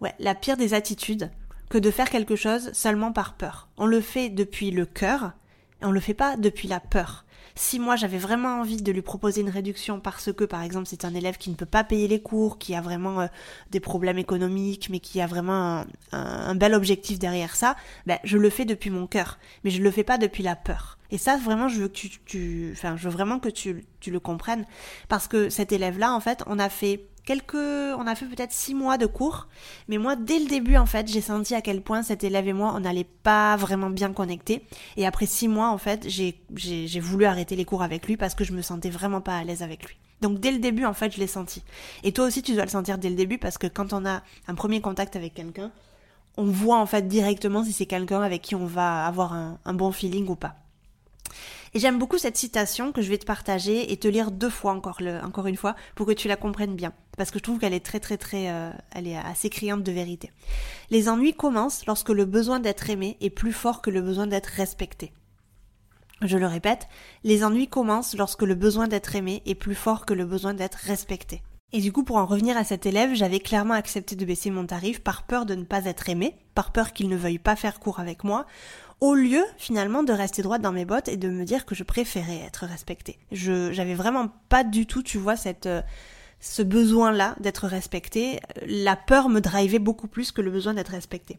ouais, 0.00 0.14
la 0.18 0.34
pire 0.34 0.56
des 0.56 0.74
attitudes 0.74 1.30
que 1.68 1.78
de 1.78 1.90
faire 1.90 2.10
quelque 2.10 2.36
chose 2.36 2.72
seulement 2.72 3.12
par 3.12 3.34
peur. 3.34 3.68
On 3.76 3.86
le 3.86 4.00
fait 4.00 4.30
depuis 4.30 4.70
le 4.70 4.86
cœur 4.86 5.32
et 5.80 5.84
on 5.84 5.90
le 5.90 6.00
fait 6.00 6.14
pas 6.14 6.36
depuis 6.36 6.68
la 6.68 6.80
peur. 6.80 7.24
Si 7.54 7.80
moi 7.80 7.96
j'avais 7.96 8.18
vraiment 8.18 8.60
envie 8.60 8.82
de 8.82 8.92
lui 8.92 9.02
proposer 9.02 9.40
une 9.40 9.50
réduction 9.50 9.98
parce 9.98 10.32
que 10.32 10.44
par 10.44 10.62
exemple 10.62 10.86
c'est 10.86 11.04
un 11.04 11.14
élève 11.14 11.38
qui 11.38 11.50
ne 11.50 11.56
peut 11.56 11.66
pas 11.66 11.82
payer 11.82 12.06
les 12.06 12.22
cours, 12.22 12.58
qui 12.58 12.74
a 12.74 12.80
vraiment 12.80 13.20
euh, 13.20 13.26
des 13.70 13.80
problèmes 13.80 14.18
économiques, 14.18 14.88
mais 14.90 15.00
qui 15.00 15.20
a 15.20 15.26
vraiment 15.26 15.84
un, 16.12 16.54
bel 16.54 16.74
objectif 16.74 17.18
derrière 17.18 17.56
ça, 17.56 17.76
ben, 18.06 18.18
je 18.22 18.38
le 18.38 18.48
fais 18.48 18.64
depuis 18.64 18.90
mon 18.90 19.06
cœur, 19.06 19.38
mais 19.64 19.70
je 19.70 19.82
le 19.82 19.90
fais 19.90 20.04
pas 20.04 20.18
depuis 20.18 20.44
la 20.44 20.54
peur. 20.54 20.97
Et 21.10 21.18
ça 21.18 21.36
vraiment 21.36 21.68
je 21.68 21.82
veux 21.82 21.88
que 21.88 21.94
tu, 21.94 22.10
tu 22.26 22.70
enfin 22.72 22.96
je 22.96 23.04
veux 23.04 23.14
vraiment 23.14 23.38
que 23.38 23.48
tu, 23.48 23.84
tu 24.00 24.10
le 24.10 24.20
comprennes 24.20 24.66
parce 25.08 25.26
que 25.28 25.48
cet 25.48 25.72
élève 25.72 25.98
là 25.98 26.12
en 26.12 26.20
fait 26.20 26.42
on 26.46 26.58
a 26.58 26.68
fait 26.68 27.08
quelques, 27.28 27.54
on 27.54 28.06
a 28.06 28.14
fait 28.14 28.24
peut-être 28.24 28.52
six 28.52 28.74
mois 28.74 28.96
de 28.96 29.04
cours, 29.04 29.48
mais 29.86 29.98
moi 29.98 30.16
dès 30.16 30.38
le 30.38 30.46
début 30.46 30.78
en 30.78 30.86
fait 30.86 31.06
j'ai 31.08 31.20
senti 31.20 31.54
à 31.54 31.60
quel 31.60 31.82
point 31.82 32.02
cet 32.02 32.24
élève 32.24 32.48
et 32.48 32.54
moi 32.54 32.72
on 32.74 32.80
n'allait 32.80 33.04
pas 33.04 33.54
vraiment 33.56 33.90
bien 33.90 34.14
connecter. 34.14 34.64
Et 34.96 35.06
après 35.06 35.26
six 35.26 35.46
mois 35.46 35.68
en 35.68 35.76
fait 35.76 36.08
j'ai, 36.08 36.40
j'ai, 36.54 37.00
voulu 37.00 37.26
arrêter 37.26 37.54
les 37.54 37.66
cours 37.66 37.82
avec 37.82 38.06
lui 38.06 38.16
parce 38.16 38.34
que 38.34 38.44
je 38.44 38.54
me 38.54 38.62
sentais 38.62 38.88
vraiment 38.88 39.20
pas 39.20 39.36
à 39.36 39.44
l'aise 39.44 39.62
avec 39.62 39.84
lui. 39.84 39.98
Donc 40.22 40.40
dès 40.40 40.50
le 40.50 40.58
début 40.58 40.86
en 40.86 40.94
fait 40.94 41.14
je 41.14 41.20
l'ai 41.20 41.26
senti. 41.26 41.62
Et 42.02 42.12
toi 42.12 42.24
aussi 42.24 42.42
tu 42.42 42.54
dois 42.54 42.64
le 42.64 42.70
sentir 42.70 42.96
dès 42.96 43.10
le 43.10 43.16
début 43.16 43.36
parce 43.36 43.58
que 43.58 43.66
quand 43.66 43.92
on 43.92 44.06
a 44.06 44.22
un 44.46 44.54
premier 44.54 44.80
contact 44.80 45.14
avec 45.14 45.34
quelqu'un, 45.34 45.70
on 46.38 46.44
voit 46.44 46.78
en 46.78 46.86
fait 46.86 47.08
directement 47.08 47.62
si 47.62 47.74
c'est 47.74 47.84
quelqu'un 47.84 48.22
avec 48.22 48.40
qui 48.40 48.54
on 48.54 48.64
va 48.64 49.04
avoir 49.06 49.34
un 49.34 49.74
bon 49.74 49.92
feeling 49.92 50.28
ou 50.28 50.34
pas. 50.34 50.56
Et 51.74 51.80
j'aime 51.80 51.98
beaucoup 51.98 52.18
cette 52.18 52.36
citation 52.36 52.92
que 52.92 53.02
je 53.02 53.08
vais 53.08 53.18
te 53.18 53.26
partager 53.26 53.92
et 53.92 53.96
te 53.96 54.08
lire 54.08 54.30
deux 54.30 54.50
fois 54.50 54.72
encore, 54.72 54.98
le, 55.00 55.20
encore 55.20 55.46
une 55.46 55.56
fois 55.56 55.76
pour 55.94 56.06
que 56.06 56.12
tu 56.12 56.28
la 56.28 56.36
comprennes 56.36 56.76
bien. 56.76 56.92
Parce 57.16 57.30
que 57.30 57.38
je 57.38 57.42
trouve 57.42 57.58
qu'elle 57.58 57.74
est 57.74 57.84
très 57.84 58.00
très 58.00 58.16
très, 58.16 58.50
euh, 58.50 58.70
elle 58.92 59.06
est 59.06 59.16
assez 59.16 59.50
criante 59.50 59.82
de 59.82 59.92
vérité. 59.92 60.30
Les 60.90 61.08
ennuis 61.08 61.34
commencent 61.34 61.86
lorsque 61.86 62.10
le 62.10 62.24
besoin 62.24 62.60
d'être 62.60 62.90
aimé 62.90 63.16
est 63.20 63.30
plus 63.30 63.52
fort 63.52 63.82
que 63.82 63.90
le 63.90 64.00
besoin 64.00 64.26
d'être 64.26 64.46
respecté. 64.46 65.12
Je 66.22 66.36
le 66.36 66.46
répète, 66.46 66.88
les 67.22 67.44
ennuis 67.44 67.68
commencent 67.68 68.16
lorsque 68.16 68.42
le 68.42 68.56
besoin 68.56 68.88
d'être 68.88 69.14
aimé 69.14 69.42
est 69.46 69.54
plus 69.54 69.76
fort 69.76 70.04
que 70.04 70.14
le 70.14 70.24
besoin 70.24 70.52
d'être 70.52 70.78
respecté. 70.78 71.42
Et 71.72 71.80
du 71.80 71.92
coup, 71.92 72.02
pour 72.02 72.16
en 72.16 72.24
revenir 72.24 72.56
à 72.56 72.64
cet 72.64 72.86
élève, 72.86 73.14
j'avais 73.14 73.40
clairement 73.40 73.74
accepté 73.74 74.16
de 74.16 74.24
baisser 74.24 74.50
mon 74.50 74.64
tarif 74.64 75.00
par 75.00 75.24
peur 75.24 75.44
de 75.44 75.54
ne 75.54 75.64
pas 75.64 75.84
être 75.84 76.08
aimé, 76.08 76.34
par 76.54 76.72
peur 76.72 76.94
qu'il 76.94 77.10
ne 77.10 77.16
veuille 77.16 77.38
pas 77.38 77.56
faire 77.56 77.78
cours 77.78 78.00
avec 78.00 78.24
moi, 78.24 78.46
au 79.00 79.14
lieu 79.14 79.44
finalement 79.58 80.02
de 80.02 80.12
rester 80.12 80.40
droite 80.40 80.62
dans 80.62 80.72
mes 80.72 80.86
bottes 80.86 81.08
et 81.08 81.18
de 81.18 81.28
me 81.28 81.44
dire 81.44 81.66
que 81.66 81.74
je 81.74 81.84
préférais 81.84 82.40
être 82.46 82.64
respectée. 82.64 83.18
Je 83.32 83.70
j'avais 83.72 83.94
vraiment 83.94 84.28
pas 84.48 84.64
du 84.64 84.86
tout, 84.86 85.02
tu 85.02 85.18
vois, 85.18 85.36
cette 85.36 85.66
euh, 85.66 85.82
ce 86.40 86.62
besoin-là 86.62 87.34
d'être 87.40 87.66
respecté, 87.66 88.40
la 88.66 88.96
peur 88.96 89.28
me 89.28 89.40
drivait 89.40 89.78
beaucoup 89.78 90.06
plus 90.06 90.32
que 90.32 90.40
le 90.40 90.50
besoin 90.50 90.74
d'être 90.74 90.90
respecté. 90.90 91.38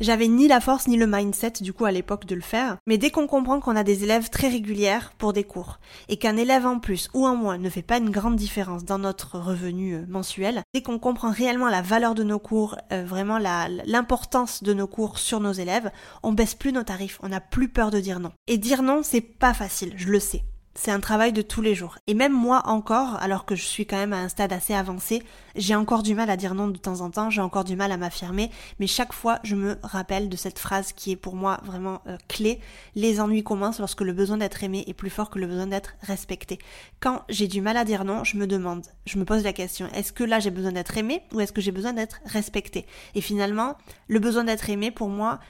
J'avais 0.00 0.28
ni 0.28 0.48
la 0.48 0.60
force 0.60 0.86
ni 0.86 0.96
le 0.96 1.06
mindset 1.06 1.54
du 1.60 1.72
coup 1.72 1.84
à 1.84 1.92
l'époque 1.92 2.26
de 2.26 2.34
le 2.34 2.40
faire, 2.40 2.76
mais 2.86 2.98
dès 2.98 3.10
qu'on 3.10 3.26
comprend 3.26 3.60
qu'on 3.60 3.76
a 3.76 3.82
des 3.82 4.04
élèves 4.04 4.30
très 4.30 4.48
régulières 4.48 5.12
pour 5.18 5.32
des 5.32 5.44
cours, 5.44 5.78
et 6.08 6.16
qu'un 6.16 6.36
élève 6.36 6.66
en 6.66 6.78
plus 6.78 7.08
ou 7.14 7.26
en 7.26 7.36
moins 7.36 7.58
ne 7.58 7.70
fait 7.70 7.82
pas 7.82 7.98
une 7.98 8.10
grande 8.10 8.36
différence 8.36 8.84
dans 8.84 8.98
notre 8.98 9.38
revenu 9.38 9.94
euh, 9.94 10.04
mensuel, 10.08 10.62
dès 10.74 10.82
qu'on 10.82 10.98
comprend 10.98 11.30
réellement 11.30 11.68
la 11.68 11.82
valeur 11.82 12.14
de 12.14 12.22
nos 12.22 12.38
cours, 12.38 12.76
euh, 12.92 13.04
vraiment 13.04 13.38
l'importance 13.38 14.62
de 14.62 14.72
nos 14.72 14.86
cours 14.86 15.18
sur 15.18 15.40
nos 15.40 15.52
élèves, 15.52 15.90
on 16.22 16.32
baisse 16.32 16.54
plus 16.54 16.72
nos 16.72 16.82
tarifs, 16.82 17.18
on 17.22 17.28
n'a 17.28 17.40
plus 17.40 17.68
peur 17.68 17.90
de 17.90 18.00
dire 18.00 18.20
non. 18.20 18.32
Et 18.46 18.58
dire 18.58 18.82
non, 18.82 19.00
c'est 19.02 19.20
pas 19.20 19.54
facile, 19.54 19.94
je 19.96 20.08
le 20.08 20.20
sais 20.20 20.44
c'est 20.76 20.90
un 20.90 21.00
travail 21.00 21.32
de 21.32 21.42
tous 21.42 21.62
les 21.62 21.74
jours. 21.74 21.98
Et 22.06 22.14
même 22.14 22.32
moi 22.32 22.62
encore, 22.66 23.16
alors 23.20 23.44
que 23.44 23.54
je 23.54 23.64
suis 23.64 23.86
quand 23.86 23.96
même 23.96 24.12
à 24.12 24.18
un 24.18 24.28
stade 24.28 24.52
assez 24.52 24.74
avancé, 24.74 25.22
j'ai 25.56 25.74
encore 25.74 26.02
du 26.02 26.14
mal 26.14 26.30
à 26.30 26.36
dire 26.36 26.54
non 26.54 26.68
de 26.68 26.76
temps 26.76 27.00
en 27.00 27.10
temps, 27.10 27.30
j'ai 27.30 27.40
encore 27.40 27.64
du 27.64 27.76
mal 27.76 27.90
à 27.92 27.96
m'affirmer, 27.96 28.50
mais 28.78 28.86
chaque 28.86 29.12
fois 29.12 29.38
je 29.42 29.56
me 29.56 29.78
rappelle 29.82 30.28
de 30.28 30.36
cette 30.36 30.58
phrase 30.58 30.92
qui 30.92 31.12
est 31.12 31.16
pour 31.16 31.34
moi 31.34 31.60
vraiment 31.64 32.02
euh, 32.06 32.16
clé. 32.28 32.60
Les 32.94 33.20
ennuis 33.20 33.42
commencent 33.42 33.78
lorsque 33.78 34.02
le 34.02 34.12
besoin 34.12 34.36
d'être 34.36 34.62
aimé 34.62 34.84
est 34.86 34.94
plus 34.94 35.10
fort 35.10 35.30
que 35.30 35.38
le 35.38 35.46
besoin 35.46 35.66
d'être 35.66 35.94
respecté. 36.02 36.58
Quand 37.00 37.22
j'ai 37.28 37.48
du 37.48 37.60
mal 37.60 37.76
à 37.76 37.84
dire 37.84 38.04
non, 38.04 38.22
je 38.24 38.36
me 38.36 38.46
demande, 38.46 38.84
je 39.06 39.18
me 39.18 39.24
pose 39.24 39.44
la 39.44 39.52
question, 39.52 39.88
est-ce 39.94 40.12
que 40.12 40.24
là 40.24 40.40
j'ai 40.40 40.50
besoin 40.50 40.72
d'être 40.72 40.96
aimé 40.98 41.22
ou 41.32 41.40
est-ce 41.40 41.52
que 41.52 41.60
j'ai 41.60 41.72
besoin 41.72 41.94
d'être 41.94 42.20
respecté? 42.26 42.86
Et 43.14 43.20
finalement, 43.20 43.76
le 44.08 44.18
besoin 44.18 44.44
d'être 44.44 44.68
aimé 44.68 44.90
pour 44.90 45.08
moi, 45.08 45.40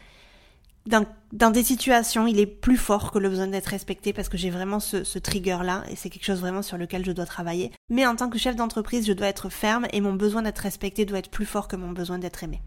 dans, 0.86 1.50
des 1.50 1.64
situations, 1.64 2.26
il 2.26 2.38
est 2.38 2.46
plus 2.46 2.76
fort 2.76 3.10
que 3.10 3.18
le 3.18 3.28
besoin 3.28 3.48
d'être 3.48 3.66
respecté 3.66 4.12
parce 4.12 4.28
que 4.28 4.36
j'ai 4.36 4.50
vraiment 4.50 4.80
ce, 4.80 5.04
ce 5.04 5.18
trigger-là 5.18 5.84
et 5.90 5.96
c'est 5.96 6.10
quelque 6.10 6.24
chose 6.24 6.40
vraiment 6.40 6.62
sur 6.62 6.78
lequel 6.78 7.04
je 7.04 7.12
dois 7.12 7.26
travailler. 7.26 7.72
Mais 7.88 8.06
en 8.06 8.16
tant 8.16 8.28
que 8.28 8.38
chef 8.38 8.56
d'entreprise, 8.56 9.06
je 9.06 9.12
dois 9.12 9.26
être 9.26 9.48
ferme 9.48 9.86
et 9.92 10.00
mon 10.00 10.14
besoin 10.14 10.42
d'être 10.42 10.58
respecté 10.58 11.04
doit 11.04 11.18
être 11.18 11.30
plus 11.30 11.46
fort 11.46 11.68
que 11.68 11.76
mon 11.76 11.90
besoin 11.90 12.18
d'être 12.18 12.44
aimé. 12.44 12.60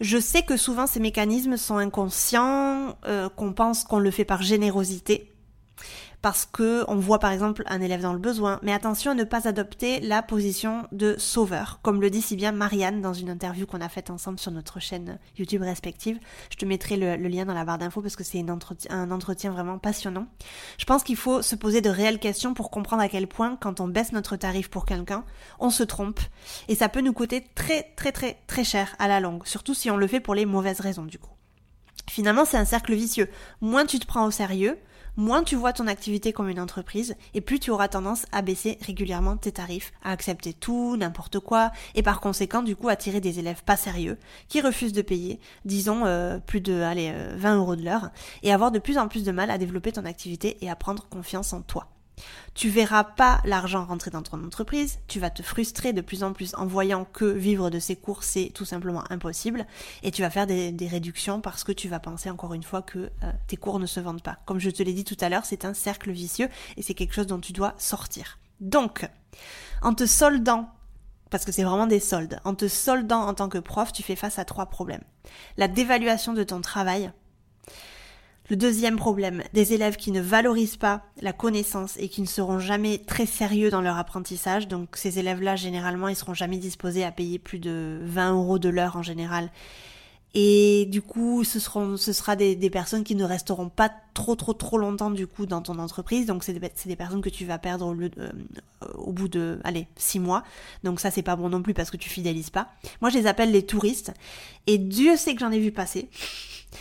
Je 0.00 0.18
sais 0.18 0.42
que 0.42 0.56
souvent 0.56 0.86
ces 0.86 1.00
mécanismes 1.00 1.56
sont 1.56 1.76
inconscients, 1.76 2.96
euh, 3.06 3.28
qu'on 3.28 3.52
pense 3.52 3.84
qu'on 3.84 3.98
le 3.98 4.10
fait 4.10 4.24
par 4.24 4.42
générosité, 4.42 5.32
parce 6.24 6.46
que 6.46 6.86
on 6.88 6.96
voit 6.96 7.18
par 7.18 7.32
exemple 7.32 7.64
un 7.66 7.82
élève 7.82 8.00
dans 8.00 8.14
le 8.14 8.18
besoin, 8.18 8.58
mais 8.62 8.72
attention 8.72 9.10
à 9.10 9.14
ne 9.14 9.24
pas 9.24 9.46
adopter 9.46 10.00
la 10.00 10.22
position 10.22 10.88
de 10.90 11.16
sauveur, 11.18 11.80
comme 11.82 12.00
le 12.00 12.08
dit 12.08 12.22
si 12.22 12.34
bien 12.34 12.50
Marianne 12.50 13.02
dans 13.02 13.12
une 13.12 13.28
interview 13.28 13.66
qu'on 13.66 13.82
a 13.82 13.90
faite 13.90 14.08
ensemble 14.08 14.38
sur 14.38 14.50
notre 14.50 14.80
chaîne 14.80 15.18
YouTube 15.36 15.60
respective. 15.60 16.18
Je 16.50 16.56
te 16.56 16.64
mettrai 16.64 16.96
le, 16.96 17.16
lien 17.28 17.44
dans 17.44 17.52
la 17.52 17.66
barre 17.66 17.76
d'infos 17.76 18.00
parce 18.00 18.16
que 18.16 18.24
c'est 18.24 18.42
un 18.88 19.10
entretien 19.10 19.50
vraiment 19.50 19.76
passionnant. 19.76 20.26
Je 20.78 20.86
pense 20.86 21.02
qu'il 21.02 21.16
faut 21.16 21.42
se 21.42 21.56
poser 21.56 21.82
de 21.82 21.90
réelles 21.90 22.18
questions 22.18 22.54
pour 22.54 22.70
comprendre 22.70 23.02
à 23.02 23.10
quel 23.10 23.26
point 23.26 23.58
quand 23.60 23.80
on 23.80 23.88
baisse 23.88 24.12
notre 24.12 24.36
tarif 24.36 24.70
pour 24.70 24.86
quelqu'un, 24.86 25.26
on 25.58 25.68
se 25.68 25.82
trompe 25.82 26.20
et 26.68 26.74
ça 26.74 26.88
peut 26.88 27.02
nous 27.02 27.12
coûter 27.12 27.44
très 27.54 27.92
très 27.96 28.12
très 28.12 28.38
très 28.46 28.64
cher 28.64 28.96
à 28.98 29.08
la 29.08 29.20
longue, 29.20 29.44
surtout 29.44 29.74
si 29.74 29.90
on 29.90 29.98
le 29.98 30.06
fait 30.06 30.20
pour 30.20 30.34
les 30.34 30.46
mauvaises 30.46 30.80
raisons 30.80 31.04
du 31.04 31.18
coup. 31.18 31.32
Finalement, 32.08 32.46
c'est 32.46 32.58
un 32.58 32.64
cercle 32.64 32.94
vicieux. 32.94 33.28
Moins 33.60 33.84
tu 33.86 33.98
te 33.98 34.06
prends 34.06 34.26
au 34.26 34.30
sérieux, 34.30 34.78
moins 35.16 35.42
tu 35.42 35.56
vois 35.56 35.72
ton 35.72 35.86
activité 35.86 36.32
comme 36.32 36.48
une 36.48 36.60
entreprise 36.60 37.16
et 37.34 37.40
plus 37.40 37.60
tu 37.60 37.70
auras 37.70 37.88
tendance 37.88 38.26
à 38.32 38.42
baisser 38.42 38.78
régulièrement 38.82 39.36
tes 39.36 39.52
tarifs, 39.52 39.92
à 40.02 40.10
accepter 40.10 40.52
tout, 40.52 40.96
n'importe 40.96 41.38
quoi 41.38 41.72
et 41.94 42.02
par 42.02 42.20
conséquent 42.20 42.62
du 42.62 42.76
coup 42.76 42.88
attirer 42.88 43.20
des 43.20 43.38
élèves 43.38 43.62
pas 43.64 43.76
sérieux 43.76 44.18
qui 44.48 44.60
refusent 44.60 44.92
de 44.92 45.02
payer, 45.02 45.40
disons 45.64 46.04
euh, 46.06 46.38
plus 46.38 46.60
de 46.60 46.80
allez, 46.80 47.12
20 47.36 47.54
euh, 47.54 47.58
euros 47.58 47.76
de 47.76 47.84
l'heure 47.84 48.10
et 48.42 48.52
avoir 48.52 48.70
de 48.70 48.78
plus 48.78 48.98
en 48.98 49.08
plus 49.08 49.24
de 49.24 49.32
mal 49.32 49.50
à 49.50 49.58
développer 49.58 49.92
ton 49.92 50.04
activité 50.04 50.58
et 50.60 50.70
à 50.70 50.76
prendre 50.76 51.06
confiance 51.08 51.52
en 51.52 51.62
toi. 51.62 51.88
Tu 52.54 52.68
verras 52.68 53.04
pas 53.04 53.40
l'argent 53.44 53.84
rentrer 53.84 54.10
dans 54.10 54.22
ton 54.22 54.42
entreprise, 54.44 54.98
tu 55.08 55.18
vas 55.18 55.30
te 55.30 55.42
frustrer 55.42 55.92
de 55.92 56.00
plus 56.00 56.22
en 56.22 56.32
plus 56.32 56.54
en 56.54 56.66
voyant 56.66 57.04
que 57.04 57.24
vivre 57.24 57.70
de 57.70 57.78
ces 57.80 57.96
cours 57.96 58.22
c'est 58.22 58.52
tout 58.54 58.64
simplement 58.64 59.02
impossible 59.10 59.66
et 60.02 60.10
tu 60.10 60.22
vas 60.22 60.30
faire 60.30 60.46
des, 60.46 60.88
réductions 60.88 61.40
parce 61.40 61.64
que 61.64 61.72
tu 61.72 61.88
vas 61.88 61.98
penser 61.98 62.30
encore 62.30 62.54
une 62.54 62.62
fois 62.62 62.82
que 62.82 62.98
euh, 62.98 63.32
tes 63.48 63.56
cours 63.56 63.78
ne 63.78 63.86
se 63.86 64.00
vendent 64.00 64.22
pas. 64.22 64.38
Comme 64.44 64.60
je 64.60 64.70
te 64.70 64.82
l'ai 64.82 64.92
dit 64.92 65.04
tout 65.04 65.16
à 65.20 65.28
l'heure, 65.28 65.46
c'est 65.46 65.64
un 65.64 65.74
cercle 65.74 66.12
vicieux 66.12 66.48
et 66.76 66.82
c'est 66.82 66.94
quelque 66.94 67.14
chose 67.14 67.26
dont 67.26 67.40
tu 67.40 67.52
dois 67.52 67.74
sortir. 67.78 68.38
Donc, 68.60 69.08
en 69.82 69.94
te 69.94 70.06
soldant 70.06 70.68
parce 71.30 71.44
que 71.44 71.50
c'est 71.50 71.64
vraiment 71.64 71.88
des 71.88 71.98
soldes. 71.98 72.38
En 72.44 72.54
te 72.54 72.68
soldant 72.68 73.22
en 73.22 73.34
tant 73.34 73.48
que 73.48 73.58
prof, 73.58 73.92
tu 73.92 74.04
fais 74.04 74.14
face 74.14 74.38
à 74.38 74.44
trois 74.44 74.66
problèmes. 74.66 75.02
La 75.56 75.66
dévaluation 75.66 76.32
de 76.32 76.44
ton 76.44 76.60
travail, 76.60 77.10
le 78.50 78.56
deuxième 78.56 78.96
problème, 78.96 79.42
des 79.54 79.72
élèves 79.72 79.96
qui 79.96 80.10
ne 80.10 80.20
valorisent 80.20 80.76
pas 80.76 81.02
la 81.22 81.32
connaissance 81.32 81.96
et 81.98 82.08
qui 82.08 82.20
ne 82.20 82.26
seront 82.26 82.58
jamais 82.58 82.98
très 82.98 83.24
sérieux 83.24 83.70
dans 83.70 83.80
leur 83.80 83.96
apprentissage. 83.96 84.68
Donc 84.68 84.96
ces 84.96 85.18
élèves-là, 85.18 85.56
généralement, 85.56 86.08
ils 86.08 86.16
seront 86.16 86.34
jamais 86.34 86.58
disposés 86.58 87.04
à 87.04 87.10
payer 87.10 87.38
plus 87.38 87.58
de 87.58 88.00
20 88.02 88.34
euros 88.34 88.58
de 88.58 88.68
l'heure 88.68 88.96
en 88.96 89.02
général. 89.02 89.50
Et 90.36 90.86
du 90.90 91.00
coup, 91.00 91.44
ce 91.44 91.60
seront, 91.60 91.96
ce 91.96 92.12
sera 92.12 92.34
des, 92.34 92.56
personnes 92.68 93.04
qui 93.04 93.14
ne 93.14 93.24
resteront 93.24 93.68
pas 93.68 93.90
trop, 94.14 94.34
trop, 94.34 94.52
trop 94.52 94.78
longtemps 94.78 95.12
du 95.12 95.28
coup 95.28 95.46
dans 95.46 95.62
ton 95.62 95.78
entreprise. 95.78 96.26
Donc 96.26 96.42
c'est 96.42 96.52
des, 96.52 96.96
personnes 96.96 97.22
que 97.22 97.28
tu 97.28 97.44
vas 97.44 97.58
perdre 97.58 97.86
au, 97.86 97.94
euh, 97.94 98.30
au 98.94 99.12
bout 99.12 99.28
de, 99.28 99.60
allez, 99.62 99.86
six 99.94 100.18
mois. 100.18 100.42
Donc 100.82 100.98
ça 100.98 101.12
c'est 101.12 101.22
pas 101.22 101.36
bon 101.36 101.48
non 101.48 101.62
plus 101.62 101.72
parce 101.72 101.90
que 101.90 101.96
tu 101.96 102.10
fidélises 102.10 102.50
pas. 102.50 102.72
Moi 103.00 103.10
je 103.10 103.18
les 103.18 103.28
appelle 103.28 103.52
les 103.52 103.64
touristes. 103.64 104.12
Et 104.66 104.76
Dieu 104.76 105.16
sait 105.16 105.34
que 105.34 105.40
j'en 105.40 105.52
ai 105.52 105.60
vu 105.60 105.70
passer. 105.70 106.10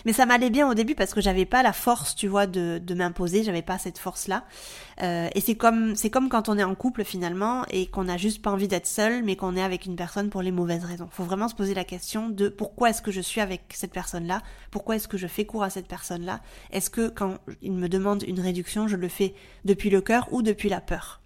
Mais 0.05 0.13
ça 0.13 0.25
m'allait 0.25 0.50
bien 0.50 0.69
au 0.69 0.73
début 0.73 0.95
parce 0.95 1.13
que 1.13 1.21
j'avais 1.21 1.45
pas 1.45 1.63
la 1.63 1.73
force, 1.73 2.15
tu 2.15 2.27
vois, 2.27 2.47
de, 2.47 2.79
de 2.83 2.93
m'imposer, 2.93 3.43
j'avais 3.43 3.62
pas 3.62 3.77
cette 3.77 3.97
force-là. 3.97 4.43
Euh, 5.01 5.29
et 5.33 5.41
c'est 5.41 5.55
comme, 5.55 5.95
c'est 5.95 6.09
comme 6.09 6.29
quand 6.29 6.50
on 6.50 6.57
est 6.57 6.63
en 6.63 6.75
couple 6.75 7.03
finalement 7.03 7.63
et 7.71 7.88
qu'on 7.88 8.07
a 8.07 8.17
juste 8.17 8.41
pas 8.41 8.51
envie 8.51 8.67
d'être 8.67 8.88
seul, 8.88 9.23
mais 9.23 9.35
qu'on 9.35 9.55
est 9.55 9.63
avec 9.63 9.85
une 9.85 9.95
personne 9.95 10.29
pour 10.29 10.41
les 10.41 10.51
mauvaises 10.51 10.85
raisons. 10.85 11.07
Faut 11.12 11.23
vraiment 11.23 11.47
se 11.47 11.55
poser 11.55 11.73
la 11.73 11.83
question 11.83 12.29
de 12.29 12.50
pourquoi 12.50 12.89
est-ce 12.89 13.01
que 13.01 13.12
je 13.12 13.21
suis 13.21 13.41
avec 13.41 13.62
cette 13.73 13.91
personne-là, 13.91 14.41
pourquoi 14.71 14.95
est-ce 14.95 15.07
que 15.07 15.17
je 15.17 15.27
fais 15.27 15.45
cours 15.45 15.63
à 15.63 15.69
cette 15.69 15.88
personne-là? 15.88 16.41
Est-ce 16.71 16.89
que 16.89 17.07
quand 17.07 17.38
il 17.62 17.73
me 17.73 17.89
demande 17.89 18.23
une 18.23 18.39
réduction, 18.39 18.88
je 18.88 18.95
le 18.95 19.07
fais 19.07 19.33
depuis 19.65 19.89
le 19.89 20.01
cœur 20.01 20.27
ou 20.31 20.41
depuis 20.41 20.69
la 20.69 20.81
peur? 20.81 21.23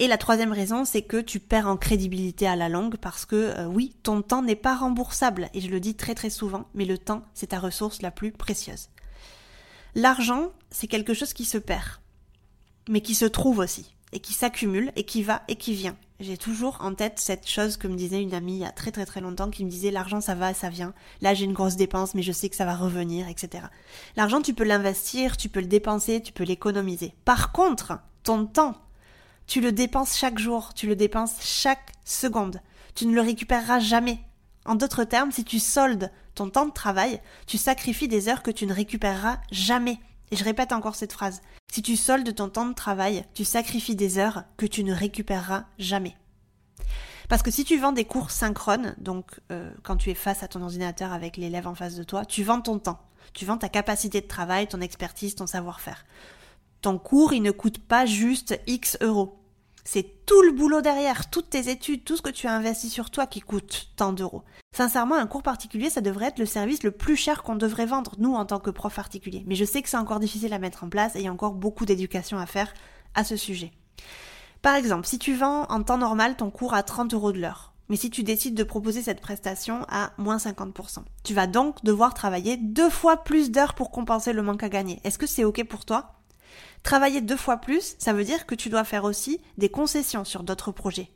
Et 0.00 0.08
la 0.08 0.18
troisième 0.18 0.52
raison, 0.52 0.84
c'est 0.84 1.02
que 1.02 1.20
tu 1.20 1.38
perds 1.38 1.68
en 1.68 1.76
crédibilité 1.76 2.48
à 2.48 2.56
la 2.56 2.68
langue 2.68 2.96
parce 2.96 3.24
que 3.24 3.36
euh, 3.36 3.66
oui, 3.66 3.94
ton 4.02 4.22
temps 4.22 4.42
n'est 4.42 4.56
pas 4.56 4.76
remboursable, 4.76 5.48
et 5.54 5.60
je 5.60 5.68
le 5.68 5.78
dis 5.78 5.94
très 5.94 6.16
très 6.16 6.30
souvent, 6.30 6.66
mais 6.74 6.84
le 6.84 6.98
temps, 6.98 7.22
c'est 7.32 7.48
ta 7.48 7.60
ressource 7.60 8.02
la 8.02 8.10
plus 8.10 8.32
précieuse. 8.32 8.88
L'argent, 9.94 10.50
c'est 10.70 10.88
quelque 10.88 11.14
chose 11.14 11.32
qui 11.32 11.44
se 11.44 11.58
perd, 11.58 12.00
mais 12.88 13.02
qui 13.02 13.14
se 13.14 13.24
trouve 13.24 13.60
aussi, 13.60 13.94
et 14.12 14.18
qui 14.18 14.32
s'accumule, 14.32 14.90
et 14.96 15.04
qui 15.04 15.22
va 15.22 15.42
et 15.46 15.54
qui 15.54 15.74
vient. 15.74 15.96
J'ai 16.18 16.36
toujours 16.36 16.78
en 16.80 16.94
tête 16.94 17.18
cette 17.18 17.48
chose 17.48 17.76
que 17.76 17.88
me 17.88 17.96
disait 17.96 18.22
une 18.22 18.34
amie 18.34 18.54
il 18.54 18.60
y 18.60 18.64
a 18.64 18.70
très 18.70 18.92
très 18.92 19.04
très 19.04 19.20
longtemps 19.20 19.50
qui 19.50 19.64
me 19.64 19.70
disait 19.70 19.90
l'argent 19.90 20.20
ça 20.20 20.36
va, 20.36 20.54
ça 20.54 20.70
vient. 20.70 20.94
Là 21.20 21.34
j'ai 21.34 21.44
une 21.44 21.52
grosse 21.52 21.74
dépense 21.74 22.14
mais 22.14 22.22
je 22.22 22.30
sais 22.30 22.48
que 22.48 22.54
ça 22.56 22.64
va 22.64 22.76
revenir, 22.76 23.28
etc. 23.28 23.64
L'argent 24.16 24.40
tu 24.40 24.54
peux 24.54 24.64
l'investir, 24.64 25.36
tu 25.36 25.48
peux 25.48 25.60
le 25.60 25.66
dépenser, 25.66 26.22
tu 26.22 26.32
peux 26.32 26.44
l'économiser. 26.44 27.14
Par 27.24 27.50
contre, 27.50 27.98
ton 28.22 28.46
temps, 28.46 28.76
tu 29.46 29.60
le 29.60 29.72
dépenses 29.72 30.16
chaque 30.16 30.38
jour, 30.38 30.72
tu 30.74 30.86
le 30.86 30.96
dépenses 30.96 31.36
chaque 31.40 31.92
seconde. 32.04 32.60
Tu 32.94 33.06
ne 33.06 33.14
le 33.14 33.20
récupéreras 33.20 33.80
jamais. 33.80 34.20
En 34.64 34.74
d'autres 34.74 35.04
termes, 35.04 35.32
si 35.32 35.44
tu 35.44 35.58
soldes 35.58 36.10
ton 36.34 36.48
temps 36.48 36.66
de 36.66 36.72
travail, 36.72 37.20
tu 37.46 37.58
sacrifies 37.58 38.08
des 38.08 38.28
heures 38.28 38.42
que 38.42 38.50
tu 38.50 38.66
ne 38.66 38.72
récupéreras 38.72 39.38
jamais. 39.50 39.98
Et 40.30 40.36
je 40.36 40.44
répète 40.44 40.72
encore 40.72 40.96
cette 40.96 41.12
phrase. 41.12 41.42
Si 41.70 41.82
tu 41.82 41.96
soldes 41.96 42.34
ton 42.34 42.48
temps 42.48 42.66
de 42.66 42.74
travail, 42.74 43.24
tu 43.34 43.44
sacrifies 43.44 43.96
des 43.96 44.18
heures 44.18 44.44
que 44.56 44.66
tu 44.66 44.82
ne 44.82 44.94
récupéreras 44.94 45.64
jamais. 45.78 46.16
Parce 47.28 47.42
que 47.42 47.50
si 47.50 47.64
tu 47.64 47.78
vends 47.78 47.92
des 47.92 48.04
cours 48.04 48.30
synchrones, 48.30 48.94
donc 48.98 49.40
euh, 49.50 49.70
quand 49.82 49.96
tu 49.96 50.10
es 50.10 50.14
face 50.14 50.42
à 50.42 50.48
ton 50.48 50.62
ordinateur 50.62 51.12
avec 51.12 51.36
l'élève 51.36 51.66
en 51.66 51.74
face 51.74 51.94
de 51.94 52.02
toi, 52.02 52.24
tu 52.24 52.42
vends 52.42 52.60
ton 52.60 52.78
temps. 52.78 53.00
Tu 53.32 53.44
vends 53.44 53.58
ta 53.58 53.68
capacité 53.68 54.20
de 54.20 54.26
travail, 54.26 54.66
ton 54.66 54.80
expertise, 54.80 55.34
ton 55.34 55.46
savoir-faire 55.46 56.04
ton 56.84 56.98
cours, 56.98 57.32
il 57.32 57.40
ne 57.40 57.50
coûte 57.50 57.78
pas 57.78 58.04
juste 58.04 58.60
X 58.66 58.98
euros. 59.00 59.40
C'est 59.84 60.26
tout 60.26 60.42
le 60.42 60.52
boulot 60.52 60.82
derrière, 60.82 61.30
toutes 61.30 61.48
tes 61.48 61.70
études, 61.70 62.04
tout 62.04 62.18
ce 62.18 62.20
que 62.20 62.28
tu 62.28 62.46
as 62.46 62.52
investi 62.52 62.90
sur 62.90 63.10
toi 63.10 63.26
qui 63.26 63.40
coûte 63.40 63.88
tant 63.96 64.12
d'euros. 64.12 64.42
Sincèrement, 64.76 65.14
un 65.14 65.26
cours 65.26 65.42
particulier, 65.42 65.88
ça 65.88 66.02
devrait 66.02 66.26
être 66.26 66.38
le 66.38 66.44
service 66.44 66.82
le 66.82 66.90
plus 66.90 67.16
cher 67.16 67.42
qu'on 67.42 67.56
devrait 67.56 67.86
vendre, 67.86 68.16
nous, 68.18 68.34
en 68.34 68.44
tant 68.44 68.60
que 68.60 68.68
prof 68.68 68.94
particulier. 68.94 69.44
Mais 69.46 69.54
je 69.54 69.64
sais 69.64 69.80
que 69.80 69.88
c'est 69.88 69.96
encore 69.96 70.20
difficile 70.20 70.52
à 70.52 70.58
mettre 70.58 70.84
en 70.84 70.90
place 70.90 71.16
et 71.16 71.20
il 71.20 71.24
y 71.24 71.28
a 71.28 71.32
encore 71.32 71.54
beaucoup 71.54 71.86
d'éducation 71.86 72.36
à 72.36 72.44
faire 72.44 72.74
à 73.14 73.24
ce 73.24 73.36
sujet. 73.36 73.72
Par 74.60 74.74
exemple, 74.74 75.06
si 75.06 75.18
tu 75.18 75.34
vends 75.34 75.64
en 75.70 75.82
temps 75.82 75.98
normal 75.98 76.36
ton 76.36 76.50
cours 76.50 76.74
à 76.74 76.82
30 76.82 77.14
euros 77.14 77.32
de 77.32 77.40
l'heure, 77.40 77.72
mais 77.88 77.96
si 77.96 78.10
tu 78.10 78.24
décides 78.24 78.54
de 78.54 78.64
proposer 78.64 79.00
cette 79.00 79.22
prestation 79.22 79.86
à 79.88 80.12
moins 80.18 80.36
50%, 80.36 80.98
tu 81.22 81.32
vas 81.32 81.46
donc 81.46 81.82
devoir 81.82 82.12
travailler 82.12 82.58
deux 82.58 82.90
fois 82.90 83.24
plus 83.24 83.50
d'heures 83.50 83.74
pour 83.74 83.90
compenser 83.90 84.34
le 84.34 84.42
manque 84.42 84.62
à 84.62 84.68
gagner. 84.68 85.00
Est-ce 85.04 85.18
que 85.18 85.26
c'est 85.26 85.44
ok 85.44 85.64
pour 85.64 85.86
toi? 85.86 86.14
Travailler 86.84 87.22
deux 87.22 87.38
fois 87.38 87.56
plus, 87.56 87.96
ça 87.98 88.12
veut 88.12 88.24
dire 88.24 88.44
que 88.44 88.54
tu 88.54 88.68
dois 88.68 88.84
faire 88.84 89.04
aussi 89.04 89.40
des 89.56 89.70
concessions 89.70 90.24
sur 90.24 90.42
d'autres 90.42 90.70
projets, 90.70 91.10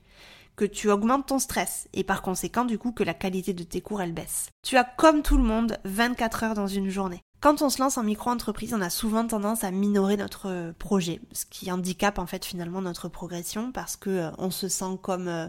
que 0.57 0.65
tu 0.65 0.91
augmentes 0.91 1.27
ton 1.27 1.39
stress 1.39 1.89
et 1.93 2.05
par 2.05 2.23
conséquent 2.23 2.65
du 2.65 2.79
coup 2.79 2.91
que 2.91 3.05
la 3.05 3.13
qualité 3.13 3.53
de 3.53 3.63
tes 3.65 3.83
cours 3.83 4.01
elle 4.01 4.15
baisse. 4.15 4.49
Tu 4.63 4.79
as 4.79 4.85
comme 4.85 5.23
tout 5.23 5.37
le 5.37 5.43
monde 5.43 5.77
24 5.85 6.43
heures 6.43 6.55
dans 6.55 6.67
une 6.67 6.89
journée. 6.89 7.21
Quand 7.41 7.61
on 7.61 7.69
se 7.69 7.81
lance 7.81 7.99
en 7.99 8.03
micro-entreprise, 8.03 8.73
on 8.73 8.81
a 8.81 8.89
souvent 8.89 9.27
tendance 9.27 9.63
à 9.63 9.71
minorer 9.71 10.17
notre 10.17 10.73
projet, 10.79 11.21
ce 11.33 11.45
qui 11.45 11.71
handicape 11.71 12.19
en 12.19 12.27
fait 12.27 12.47
finalement 12.47 12.81
notre 12.81 13.11
progression 13.11 13.71
parce 13.71 13.97
que 13.97 14.09
euh, 14.09 14.31
on 14.39 14.51
se 14.51 14.69
sent 14.69 14.99
comme 15.03 15.29
euh, 15.29 15.49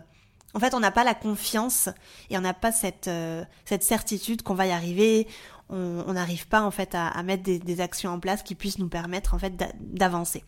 en 0.53 0.59
fait, 0.59 0.73
on 0.73 0.79
n'a 0.79 0.91
pas 0.91 1.03
la 1.03 1.13
confiance 1.13 1.89
et 2.29 2.37
on 2.37 2.41
n'a 2.41 2.53
pas 2.55 2.71
cette, 2.71 3.07
euh, 3.07 3.43
cette 3.65 3.83
certitude 3.83 4.41
qu'on 4.41 4.55
va 4.55 4.65
y 4.65 4.71
arriver 4.71 5.27
on 5.69 6.13
n'arrive 6.13 6.47
pas 6.47 6.61
en 6.61 6.71
fait 6.71 6.95
à, 6.95 7.21
mettre 7.23 7.43
des, 7.43 7.81
actions 7.81 8.11
en 8.11 8.19
place 8.19 8.43
qui 8.43 8.55
puissent 8.55 8.79
nous 8.79 8.89
permettre 8.89 9.33
en 9.33 9.39
fait 9.39 9.53
d'avancer. 9.79 10.43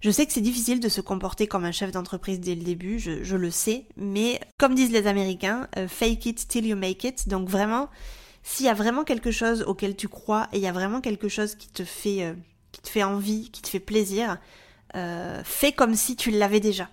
Je 0.00 0.10
sais 0.10 0.24
que 0.24 0.32
c'est 0.32 0.40
difficile 0.40 0.80
de 0.80 0.88
se 0.88 1.02
comporter 1.02 1.46
comme 1.46 1.64
un 1.64 1.72
chef 1.72 1.92
d'entreprise 1.92 2.40
dès 2.40 2.54
le 2.54 2.62
début, 2.62 2.98
je, 2.98 3.36
le 3.36 3.50
sais, 3.50 3.84
mais 3.96 4.40
comme 4.56 4.74
disent 4.74 4.92
les 4.92 5.06
Américains, 5.06 5.68
euh, 5.76 5.88
fake 5.88 6.26
it 6.26 6.48
till 6.48 6.66
you 6.66 6.76
make 6.76 7.04
it. 7.04 7.28
Donc 7.28 7.50
vraiment, 7.50 7.90
s'il 8.42 8.64
y 8.64 8.70
a 8.70 8.74
vraiment 8.74 9.04
quelque 9.04 9.30
chose 9.30 9.62
auquel 9.62 9.96
tu 9.96 10.08
crois 10.08 10.48
et 10.52 10.56
il 10.56 10.62
y 10.62 10.66
a 10.66 10.72
vraiment 10.72 11.02
quelque 11.02 11.28
chose 11.28 11.54
qui 11.54 11.68
te 11.68 11.84
fait, 11.84 12.22
euh, 12.22 12.34
qui 12.72 12.80
te 12.80 12.88
fait 12.88 13.02
envie, 13.02 13.50
qui 13.50 13.60
te 13.60 13.68
fait 13.68 13.80
plaisir, 13.80 14.38
euh, 14.96 15.42
fais 15.44 15.72
comme 15.72 15.94
si 15.94 16.16
tu 16.16 16.30
l'avais 16.30 16.60
déjà 16.60 16.88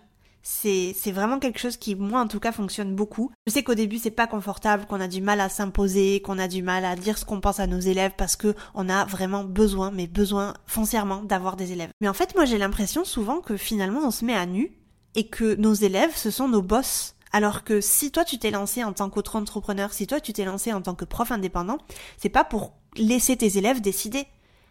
c'est 0.49 1.11
vraiment 1.11 1.39
quelque 1.39 1.59
chose 1.59 1.75
qui 1.75 1.95
moi 1.95 2.21
en 2.21 2.27
tout 2.27 2.39
cas 2.39 2.53
fonctionne 2.53 2.95
beaucoup. 2.95 3.31
Je 3.47 3.51
sais 3.51 3.63
qu'au 3.63 3.75
début 3.75 3.97
c'est 3.97 4.11
pas 4.11 4.27
confortable, 4.27 4.85
qu'on 4.85 5.01
a 5.01 5.09
du 5.09 5.21
mal 5.21 5.41
à 5.41 5.49
s'imposer, 5.49 6.21
qu'on 6.21 6.39
a 6.39 6.47
du 6.47 6.63
mal 6.63 6.85
à 6.85 6.95
dire 6.95 7.17
ce 7.17 7.25
qu'on 7.25 7.41
pense 7.41 7.59
à 7.59 7.67
nos 7.67 7.79
élèves 7.79 8.13
parce 8.17 8.37
que 8.37 8.55
on 8.73 8.87
a 8.87 9.03
vraiment 9.03 9.43
besoin, 9.43 9.91
mais 9.91 10.07
besoin 10.07 10.53
foncièrement 10.65 11.21
d'avoir 11.21 11.57
des 11.57 11.73
élèves. 11.73 11.89
Mais 11.99 12.07
en 12.07 12.13
fait 12.13 12.33
moi 12.35 12.45
j'ai 12.45 12.57
l'impression 12.57 13.03
souvent 13.03 13.41
que 13.41 13.57
finalement 13.57 13.99
on 14.05 14.11
se 14.11 14.23
met 14.23 14.35
à 14.35 14.45
nu 14.45 14.71
et 15.15 15.27
que 15.27 15.55
nos 15.55 15.73
élèves 15.73 16.15
ce 16.15 16.31
sont 16.31 16.47
nos 16.47 16.61
boss. 16.61 17.15
Alors 17.33 17.65
que 17.65 17.81
si 17.81 18.11
toi 18.11 18.23
tu 18.23 18.39
t'es 18.39 18.51
lancé 18.51 18.85
en 18.85 18.93
tant 18.93 19.09
qu'autre 19.09 19.35
entrepreneur, 19.35 19.91
si 19.91 20.07
toi 20.07 20.21
tu 20.21 20.31
t'es 20.31 20.45
lancé 20.45 20.71
en 20.71 20.81
tant 20.81 20.95
que 20.95 21.03
prof 21.03 21.29
indépendant, 21.29 21.77
c'est 22.17 22.29
pas 22.29 22.45
pour 22.45 22.71
laisser 22.95 23.35
tes 23.35 23.57
élèves 23.57 23.81
décider. 23.81 24.27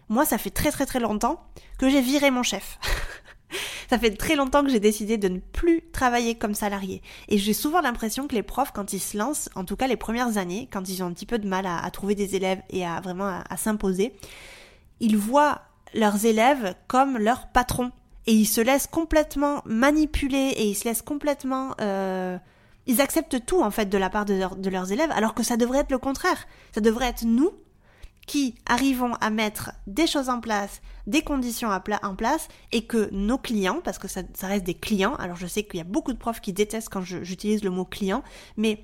Moi, 0.08 0.24
ça 0.24 0.38
fait 0.38 0.50
très 0.50 0.70
très 0.70 0.86
très 0.86 1.00
longtemps 1.00 1.42
que 1.78 1.88
j'ai 1.88 2.00
viré 2.00 2.30
mon 2.30 2.42
chef. 2.42 2.78
Ça 3.88 3.98
fait 3.98 4.10
très 4.10 4.36
longtemps 4.36 4.62
que 4.62 4.70
j'ai 4.70 4.80
décidé 4.80 5.18
de 5.18 5.28
ne 5.28 5.38
plus 5.38 5.82
travailler 5.92 6.34
comme 6.34 6.54
salarié. 6.54 7.02
Et 7.28 7.38
j'ai 7.38 7.52
souvent 7.52 7.80
l'impression 7.80 8.26
que 8.26 8.34
les 8.34 8.42
profs, 8.42 8.72
quand 8.72 8.92
ils 8.92 9.00
se 9.00 9.16
lancent, 9.16 9.48
en 9.54 9.64
tout 9.64 9.76
cas 9.76 9.86
les 9.86 9.96
premières 9.96 10.38
années, 10.38 10.68
quand 10.72 10.88
ils 10.88 11.02
ont 11.02 11.06
un 11.06 11.12
petit 11.12 11.26
peu 11.26 11.38
de 11.38 11.48
mal 11.48 11.66
à, 11.66 11.88
trouver 11.90 12.14
des 12.14 12.34
élèves 12.36 12.62
et 12.70 12.84
à 12.84 13.00
vraiment 13.00 13.42
à, 13.48 13.56
s'imposer, 13.56 14.14
ils 15.00 15.16
voient 15.16 15.62
leurs 15.94 16.24
élèves 16.24 16.74
comme 16.88 17.18
leurs 17.18 17.48
patrons. 17.48 17.92
Et 18.26 18.32
ils 18.32 18.46
se 18.46 18.60
laissent 18.60 18.88
complètement 18.88 19.62
manipuler 19.66 20.52
et 20.56 20.66
ils 20.66 20.74
se 20.74 20.84
laissent 20.84 21.02
complètement... 21.02 21.74
Euh, 21.80 22.38
ils 22.88 23.00
acceptent 23.00 23.44
tout 23.44 23.62
en 23.62 23.72
fait 23.72 23.86
de 23.86 23.98
la 23.98 24.10
part 24.10 24.24
de 24.24 24.70
leurs 24.70 24.92
élèves 24.92 25.10
alors 25.10 25.34
que 25.34 25.42
ça 25.42 25.56
devrait 25.56 25.80
être 25.80 25.90
le 25.90 25.98
contraire. 25.98 26.46
Ça 26.72 26.80
devrait 26.80 27.06
être 27.06 27.24
nous 27.24 27.50
qui 28.26 28.56
arrivons 28.66 29.14
à 29.20 29.30
mettre 29.30 29.72
des 29.86 30.06
choses 30.06 30.28
en 30.28 30.40
place, 30.40 30.82
des 31.06 31.22
conditions 31.22 31.70
en 31.70 32.14
place, 32.16 32.48
et 32.72 32.84
que 32.84 33.08
nos 33.12 33.38
clients, 33.38 33.80
parce 33.82 33.98
que 33.98 34.08
ça, 34.08 34.22
reste 34.42 34.64
des 34.64 34.74
clients, 34.74 35.14
alors 35.14 35.36
je 35.36 35.46
sais 35.46 35.62
qu'il 35.62 35.78
y 35.78 35.80
a 35.80 35.84
beaucoup 35.84 36.12
de 36.12 36.18
profs 36.18 36.40
qui 36.40 36.52
détestent 36.52 36.88
quand 36.88 37.02
j'utilise 37.02 37.62
le 37.62 37.70
mot 37.70 37.84
client, 37.84 38.22
mais 38.56 38.82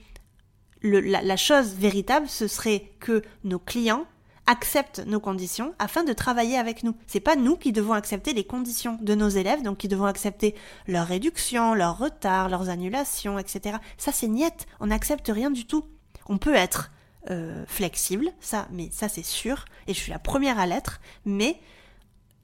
la, 0.82 1.36
chose 1.36 1.74
véritable, 1.74 2.28
ce 2.28 2.46
serait 2.46 2.92
que 3.00 3.22
nos 3.44 3.58
clients 3.58 4.06
acceptent 4.46 5.04
nos 5.06 5.20
conditions 5.20 5.74
afin 5.78 6.02
de 6.02 6.12
travailler 6.12 6.56
avec 6.56 6.82
nous. 6.82 6.94
C'est 7.06 7.20
pas 7.20 7.36
nous 7.36 7.56
qui 7.56 7.70
devons 7.72 7.92
accepter 7.92 8.32
les 8.32 8.44
conditions 8.44 8.98
de 9.00 9.14
nos 9.14 9.28
élèves, 9.28 9.62
donc 9.62 9.78
qui 9.78 9.88
devons 9.88 10.06
accepter 10.06 10.56
leurs 10.88 11.06
réductions, 11.06 11.74
leurs 11.74 11.98
retards, 11.98 12.48
leurs 12.48 12.68
annulations, 12.68 13.38
etc. 13.38 13.76
Ça 13.96 14.10
c'est 14.10 14.26
niette, 14.26 14.66
on 14.80 14.86
n'accepte 14.86 15.30
rien 15.32 15.50
du 15.50 15.66
tout. 15.66 15.84
On 16.26 16.38
peut 16.38 16.54
être 16.54 16.90
euh, 17.30 17.64
flexible, 17.66 18.30
ça, 18.40 18.68
mais 18.72 18.88
ça 18.90 19.08
c'est 19.08 19.24
sûr, 19.24 19.64
et 19.86 19.94
je 19.94 19.98
suis 19.98 20.10
la 20.10 20.18
première 20.18 20.58
à 20.58 20.66
l'être, 20.66 21.00
mais 21.24 21.60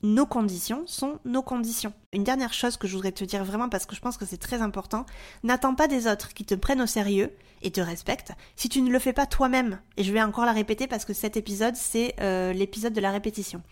nos 0.03 0.27
conditions 0.27 0.85
sont 0.87 1.19
nos 1.25 1.43
conditions. 1.43 1.93
Une 2.13 2.23
dernière 2.23 2.53
chose 2.53 2.77
que 2.77 2.87
je 2.87 2.95
voudrais 2.95 3.13
te 3.13 3.25
dire 3.25 3.45
vraiment 3.45 3.69
parce 3.69 3.85
que 3.85 3.97
je 3.97 4.01
pense 4.01 4.17
que 4.17 4.25
c'est 4.25 4.39
très 4.39 4.63
important, 4.63 5.05
n'attends 5.43 5.75
pas 5.75 5.89
des 5.89 6.07
autres 6.07 6.33
qui 6.35 6.45
te 6.45 6.55
prennent 6.55 6.81
au 6.81 6.87
sérieux 6.87 7.33
et 7.63 7.73
te 7.73 7.81
respectent 7.81 8.33
si 8.55 8.69
tu 8.69 8.81
ne 8.81 8.91
le 8.91 8.99
fais 9.01 9.13
pas 9.13 9.27
toi-même. 9.27 9.81
Et 9.97 10.05
je 10.05 10.13
vais 10.13 10.23
encore 10.23 10.45
la 10.45 10.53
répéter 10.53 10.87
parce 10.87 11.05
que 11.05 11.13
cet 11.13 11.37
épisode, 11.37 11.75
c'est 11.75 12.15
euh, 12.21 12.53
l'épisode 12.53 12.93
de 12.93 13.01
la 13.01 13.11
répétition. 13.11 13.63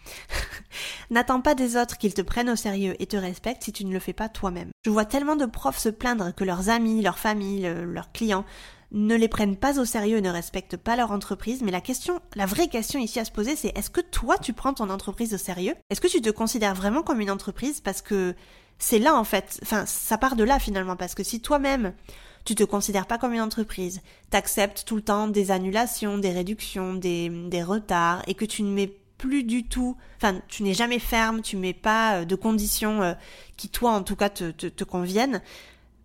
n'attends 1.10 1.40
pas 1.40 1.54
des 1.54 1.76
autres 1.76 1.96
qu'ils 1.96 2.14
te 2.14 2.22
prennent 2.22 2.50
au 2.50 2.56
sérieux 2.56 2.96
et 2.98 3.06
te 3.06 3.16
respectent 3.16 3.62
si 3.62 3.72
tu 3.72 3.84
ne 3.84 3.92
le 3.92 4.00
fais 4.00 4.12
pas 4.12 4.28
toi-même. 4.28 4.70
Je 4.84 4.90
vois 4.90 5.04
tellement 5.04 5.36
de 5.36 5.46
profs 5.46 5.78
se 5.78 5.88
plaindre 5.88 6.34
que 6.34 6.42
leurs 6.42 6.68
amis, 6.68 7.02
leur 7.02 7.18
famille, 7.18 7.72
leurs 7.84 8.10
clients 8.10 8.44
ne 8.92 9.14
les 9.14 9.28
prennent 9.28 9.56
pas 9.56 9.78
au 9.80 9.84
sérieux 9.84 10.18
et 10.18 10.22
ne 10.22 10.30
respectent 10.30 10.76
pas 10.76 10.96
leur 10.96 11.10
entreprise, 11.10 11.62
mais 11.62 11.72
la 11.72 11.80
question, 11.80 12.20
la 12.34 12.46
vraie 12.46 12.68
question 12.68 13.00
ici 13.00 13.18
à 13.18 13.24
se 13.24 13.32
poser, 13.32 13.56
c'est 13.56 13.76
est-ce 13.76 13.90
que 13.90 14.00
toi 14.00 14.38
tu 14.38 14.52
prends 14.52 14.74
ton 14.74 14.90
entreprise 14.90 15.34
au 15.34 15.38
sérieux? 15.38 15.74
Est-ce 15.90 16.00
que 16.00 16.08
tu 16.08 16.20
te 16.20 16.30
considères 16.30 16.74
vraiment 16.74 17.02
comme 17.02 17.20
une 17.20 17.30
entreprise? 17.30 17.80
Parce 17.80 18.02
que 18.02 18.34
c'est 18.78 18.98
là 18.98 19.14
en 19.14 19.24
fait, 19.24 19.58
enfin 19.62 19.86
ça 19.86 20.18
part 20.18 20.36
de 20.36 20.44
là 20.44 20.58
finalement, 20.58 20.96
parce 20.96 21.14
que 21.14 21.22
si 21.24 21.40
toi-même 21.40 21.94
tu 22.44 22.54
te 22.54 22.62
considères 22.62 23.06
pas 23.06 23.18
comme 23.18 23.32
une 23.32 23.40
entreprise, 23.40 24.00
t'acceptes 24.30 24.84
tout 24.86 24.96
le 24.96 25.02
temps 25.02 25.26
des 25.26 25.50
annulations, 25.50 26.16
des 26.16 26.30
réductions, 26.30 26.94
des, 26.94 27.28
des 27.28 27.62
retards, 27.62 28.22
et 28.28 28.34
que 28.34 28.44
tu 28.44 28.62
ne 28.62 28.72
mets 28.72 28.92
plus 29.18 29.42
du 29.42 29.64
tout, 29.64 29.96
enfin 30.16 30.40
tu 30.46 30.62
n'es 30.62 30.74
jamais 30.74 30.98
ferme, 30.98 31.42
tu 31.42 31.56
mets 31.56 31.72
pas 31.72 32.20
euh, 32.20 32.24
de 32.24 32.36
conditions 32.36 33.02
euh, 33.02 33.14
qui 33.56 33.68
toi 33.68 33.92
en 33.92 34.02
tout 34.02 34.16
cas 34.16 34.28
te, 34.28 34.50
te, 34.50 34.66
te 34.66 34.84
conviennent, 34.84 35.42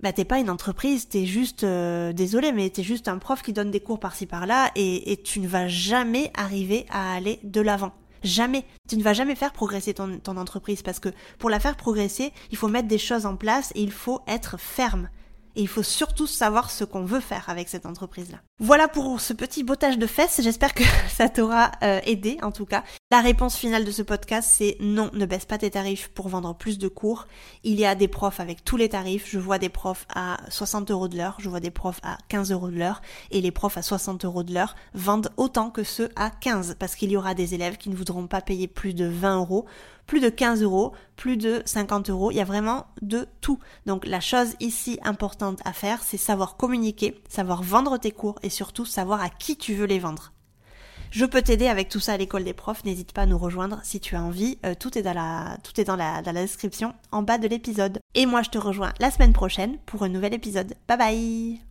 bah 0.02 0.14
t'es 0.14 0.26
pas 0.26 0.40
une 0.40 0.50
entreprise, 0.50 1.08
t'es 1.08 1.26
juste 1.26 1.64
euh, 1.64 2.12
désolé, 2.14 2.52
mais 2.52 2.70
t'es 2.70 2.84
juste 2.84 3.08
un 3.08 3.18
prof 3.18 3.42
qui 3.42 3.54
donne 3.54 3.72
des 3.72 3.80
cours 3.80 4.00
par-ci 4.00 4.26
par-là 4.26 4.72
et, 4.76 5.12
et 5.12 5.18
tu 5.18 5.40
ne 5.40 5.48
vas 5.48 5.68
jamais 5.68 6.32
arriver 6.34 6.86
à 6.90 7.14
aller 7.14 7.40
de 7.44 7.62
l'avant. 7.62 7.92
Jamais. 8.24 8.66
Tu 8.88 8.98
ne 8.98 9.04
vas 9.04 9.14
jamais 9.14 9.36
faire 9.36 9.52
progresser 9.52 9.94
ton, 9.94 10.20
ton 10.20 10.38
entreprise 10.38 10.82
parce 10.84 11.00
que 11.00 11.10
pour 11.40 11.50
la 11.50 11.60
faire 11.60 11.76
progresser, 11.76 12.34
il 12.52 12.58
faut 12.58 12.68
mettre 12.68 12.88
des 12.88 13.00
choses 13.00 13.26
en 13.26 13.36
place 13.36 13.72
et 13.76 13.82
il 13.82 13.92
faut 13.92 14.22
être 14.28 14.60
ferme. 14.60 15.10
Et 15.56 15.62
il 15.62 15.68
faut 15.68 15.84
surtout 15.84 16.28
savoir 16.28 16.72
ce 16.72 16.84
qu'on 16.84 17.06
veut 17.06 17.20
faire 17.20 17.50
avec 17.50 17.70
cette 17.70 17.86
entreprise-là. 17.86 18.38
Voilà 18.60 18.88
pour 18.88 19.20
ce 19.20 19.34
petit 19.34 19.64
bottage 19.64 19.98
de 19.98 20.08
fesses. 20.08 20.40
J'espère 20.44 20.74
que 20.74 20.84
ça 21.10 21.30
t'aura 21.30 21.72
euh, 21.84 22.00
aidé 22.06 22.38
en 22.42 22.52
tout 22.52 22.66
cas. 22.66 22.84
La 23.12 23.22
réponse 23.22 23.56
finale 23.58 23.84
de 23.84 23.92
ce 23.92 24.02
podcast, 24.02 24.50
c'est 24.58 24.78
non, 24.80 25.10
ne 25.14 25.26
baisse 25.26 25.46
pas 25.46 25.58
tes 25.58 25.72
tarifs 25.72 26.10
pour 26.10 26.30
vendre 26.30 26.56
plus 26.56 26.78
de 26.78 26.88
cours. 26.88 27.28
Il 27.64 27.80
y 27.80 27.86
a 27.86 27.96
des 27.96 28.08
profs 28.08 28.40
avec 28.40 28.64
tous 28.64 28.78
les 28.78 28.90
tarifs. 28.90 29.30
Je 29.30 29.40
vois 29.40 29.58
des 29.58 29.70
profs 29.70 30.06
à 30.14 30.38
60 30.50 30.92
euros 30.92 31.08
de 31.08 31.18
l'heure, 31.18 31.38
je 31.40 31.50
vois 31.50 31.60
des 31.60 31.72
profs 31.72 32.00
à 32.04 32.18
15 32.30 32.52
euros 32.52 32.70
de 32.70 32.78
l'heure, 32.78 33.02
et 33.32 33.42
les 33.42 33.52
profs 33.52 33.78
à 33.78 33.82
60 33.82 34.26
euros 34.26 34.44
de 34.44 34.54
l'heure 34.54 34.76
vendent 34.94 35.32
autant 35.38 35.70
que 35.70 35.84
ceux 35.84 36.10
à 36.16 36.30
15 36.30 36.76
parce 36.80 36.96
qu'il 36.96 37.12
y 37.12 37.18
aura 37.18 37.34
des 37.34 37.54
élèves 37.54 37.78
qui 37.78 37.90
ne 37.90 37.96
voudront 37.96 38.28
pas 38.28 38.42
payer 38.42 38.68
plus 38.68 38.94
de 38.94 39.06
20 39.06 39.38
euros 39.38 39.66
plus 40.12 40.20
de 40.20 40.28
15 40.28 40.62
euros, 40.62 40.92
plus 41.16 41.38
de 41.38 41.62
50 41.64 42.10
euros. 42.10 42.32
Il 42.32 42.36
y 42.36 42.42
a 42.42 42.44
vraiment 42.44 42.88
de 43.02 43.30
tout. 43.40 43.60
Donc 43.86 44.06
la 44.06 44.20
chose 44.20 44.56
ici 44.60 45.00
importante 45.04 45.62
à 45.64 45.72
faire, 45.72 46.04
c'est 46.04 46.18
savoir 46.18 46.58
communiquer, 46.58 47.24
savoir 47.30 47.64
vendre 47.64 47.98
tes 47.98 48.12
cours 48.12 48.38
et 48.44 48.50
surtout 48.50 48.84
savoir 48.84 49.22
à 49.22 49.30
qui 49.30 49.56
tu 49.56 49.74
veux 49.74 49.86
les 49.86 50.00
vendre. 50.00 50.34
Je 51.12 51.24
peux 51.24 51.42
t'aider 51.42 51.68
avec 51.68 51.88
tout 51.88 52.02
ça 52.02 52.12
à 52.12 52.18
l'école 52.18 52.44
des 52.44 52.52
profs. 52.52 52.84
N'hésite 52.84 53.14
pas 53.14 53.22
à 53.22 53.26
nous 53.26 53.38
rejoindre 53.38 53.80
si 53.84 54.02
tu 54.02 54.18
as 54.18 54.22
envie. 54.22 54.60
Euh, 54.66 54.76
tout 54.78 55.00
est 55.00 55.02
dans 55.02 55.14
la, 55.96 56.22
description 56.34 56.94
en 57.14 57.24
bas 57.24 57.38
de 57.38 57.48
l'épisode. 57.48 58.00
Et 58.14 58.26
moi, 58.26 58.42
je 58.42 58.50
te 58.50 58.58
rejoins 58.58 58.92
la 59.00 59.12
semaine 59.12 59.32
prochaine 59.32 59.78
pour 59.86 60.04
un 60.04 60.10
nouvel 60.10 60.34
épisode. 60.34 60.76
Bye 60.90 60.98
bye! 60.98 61.71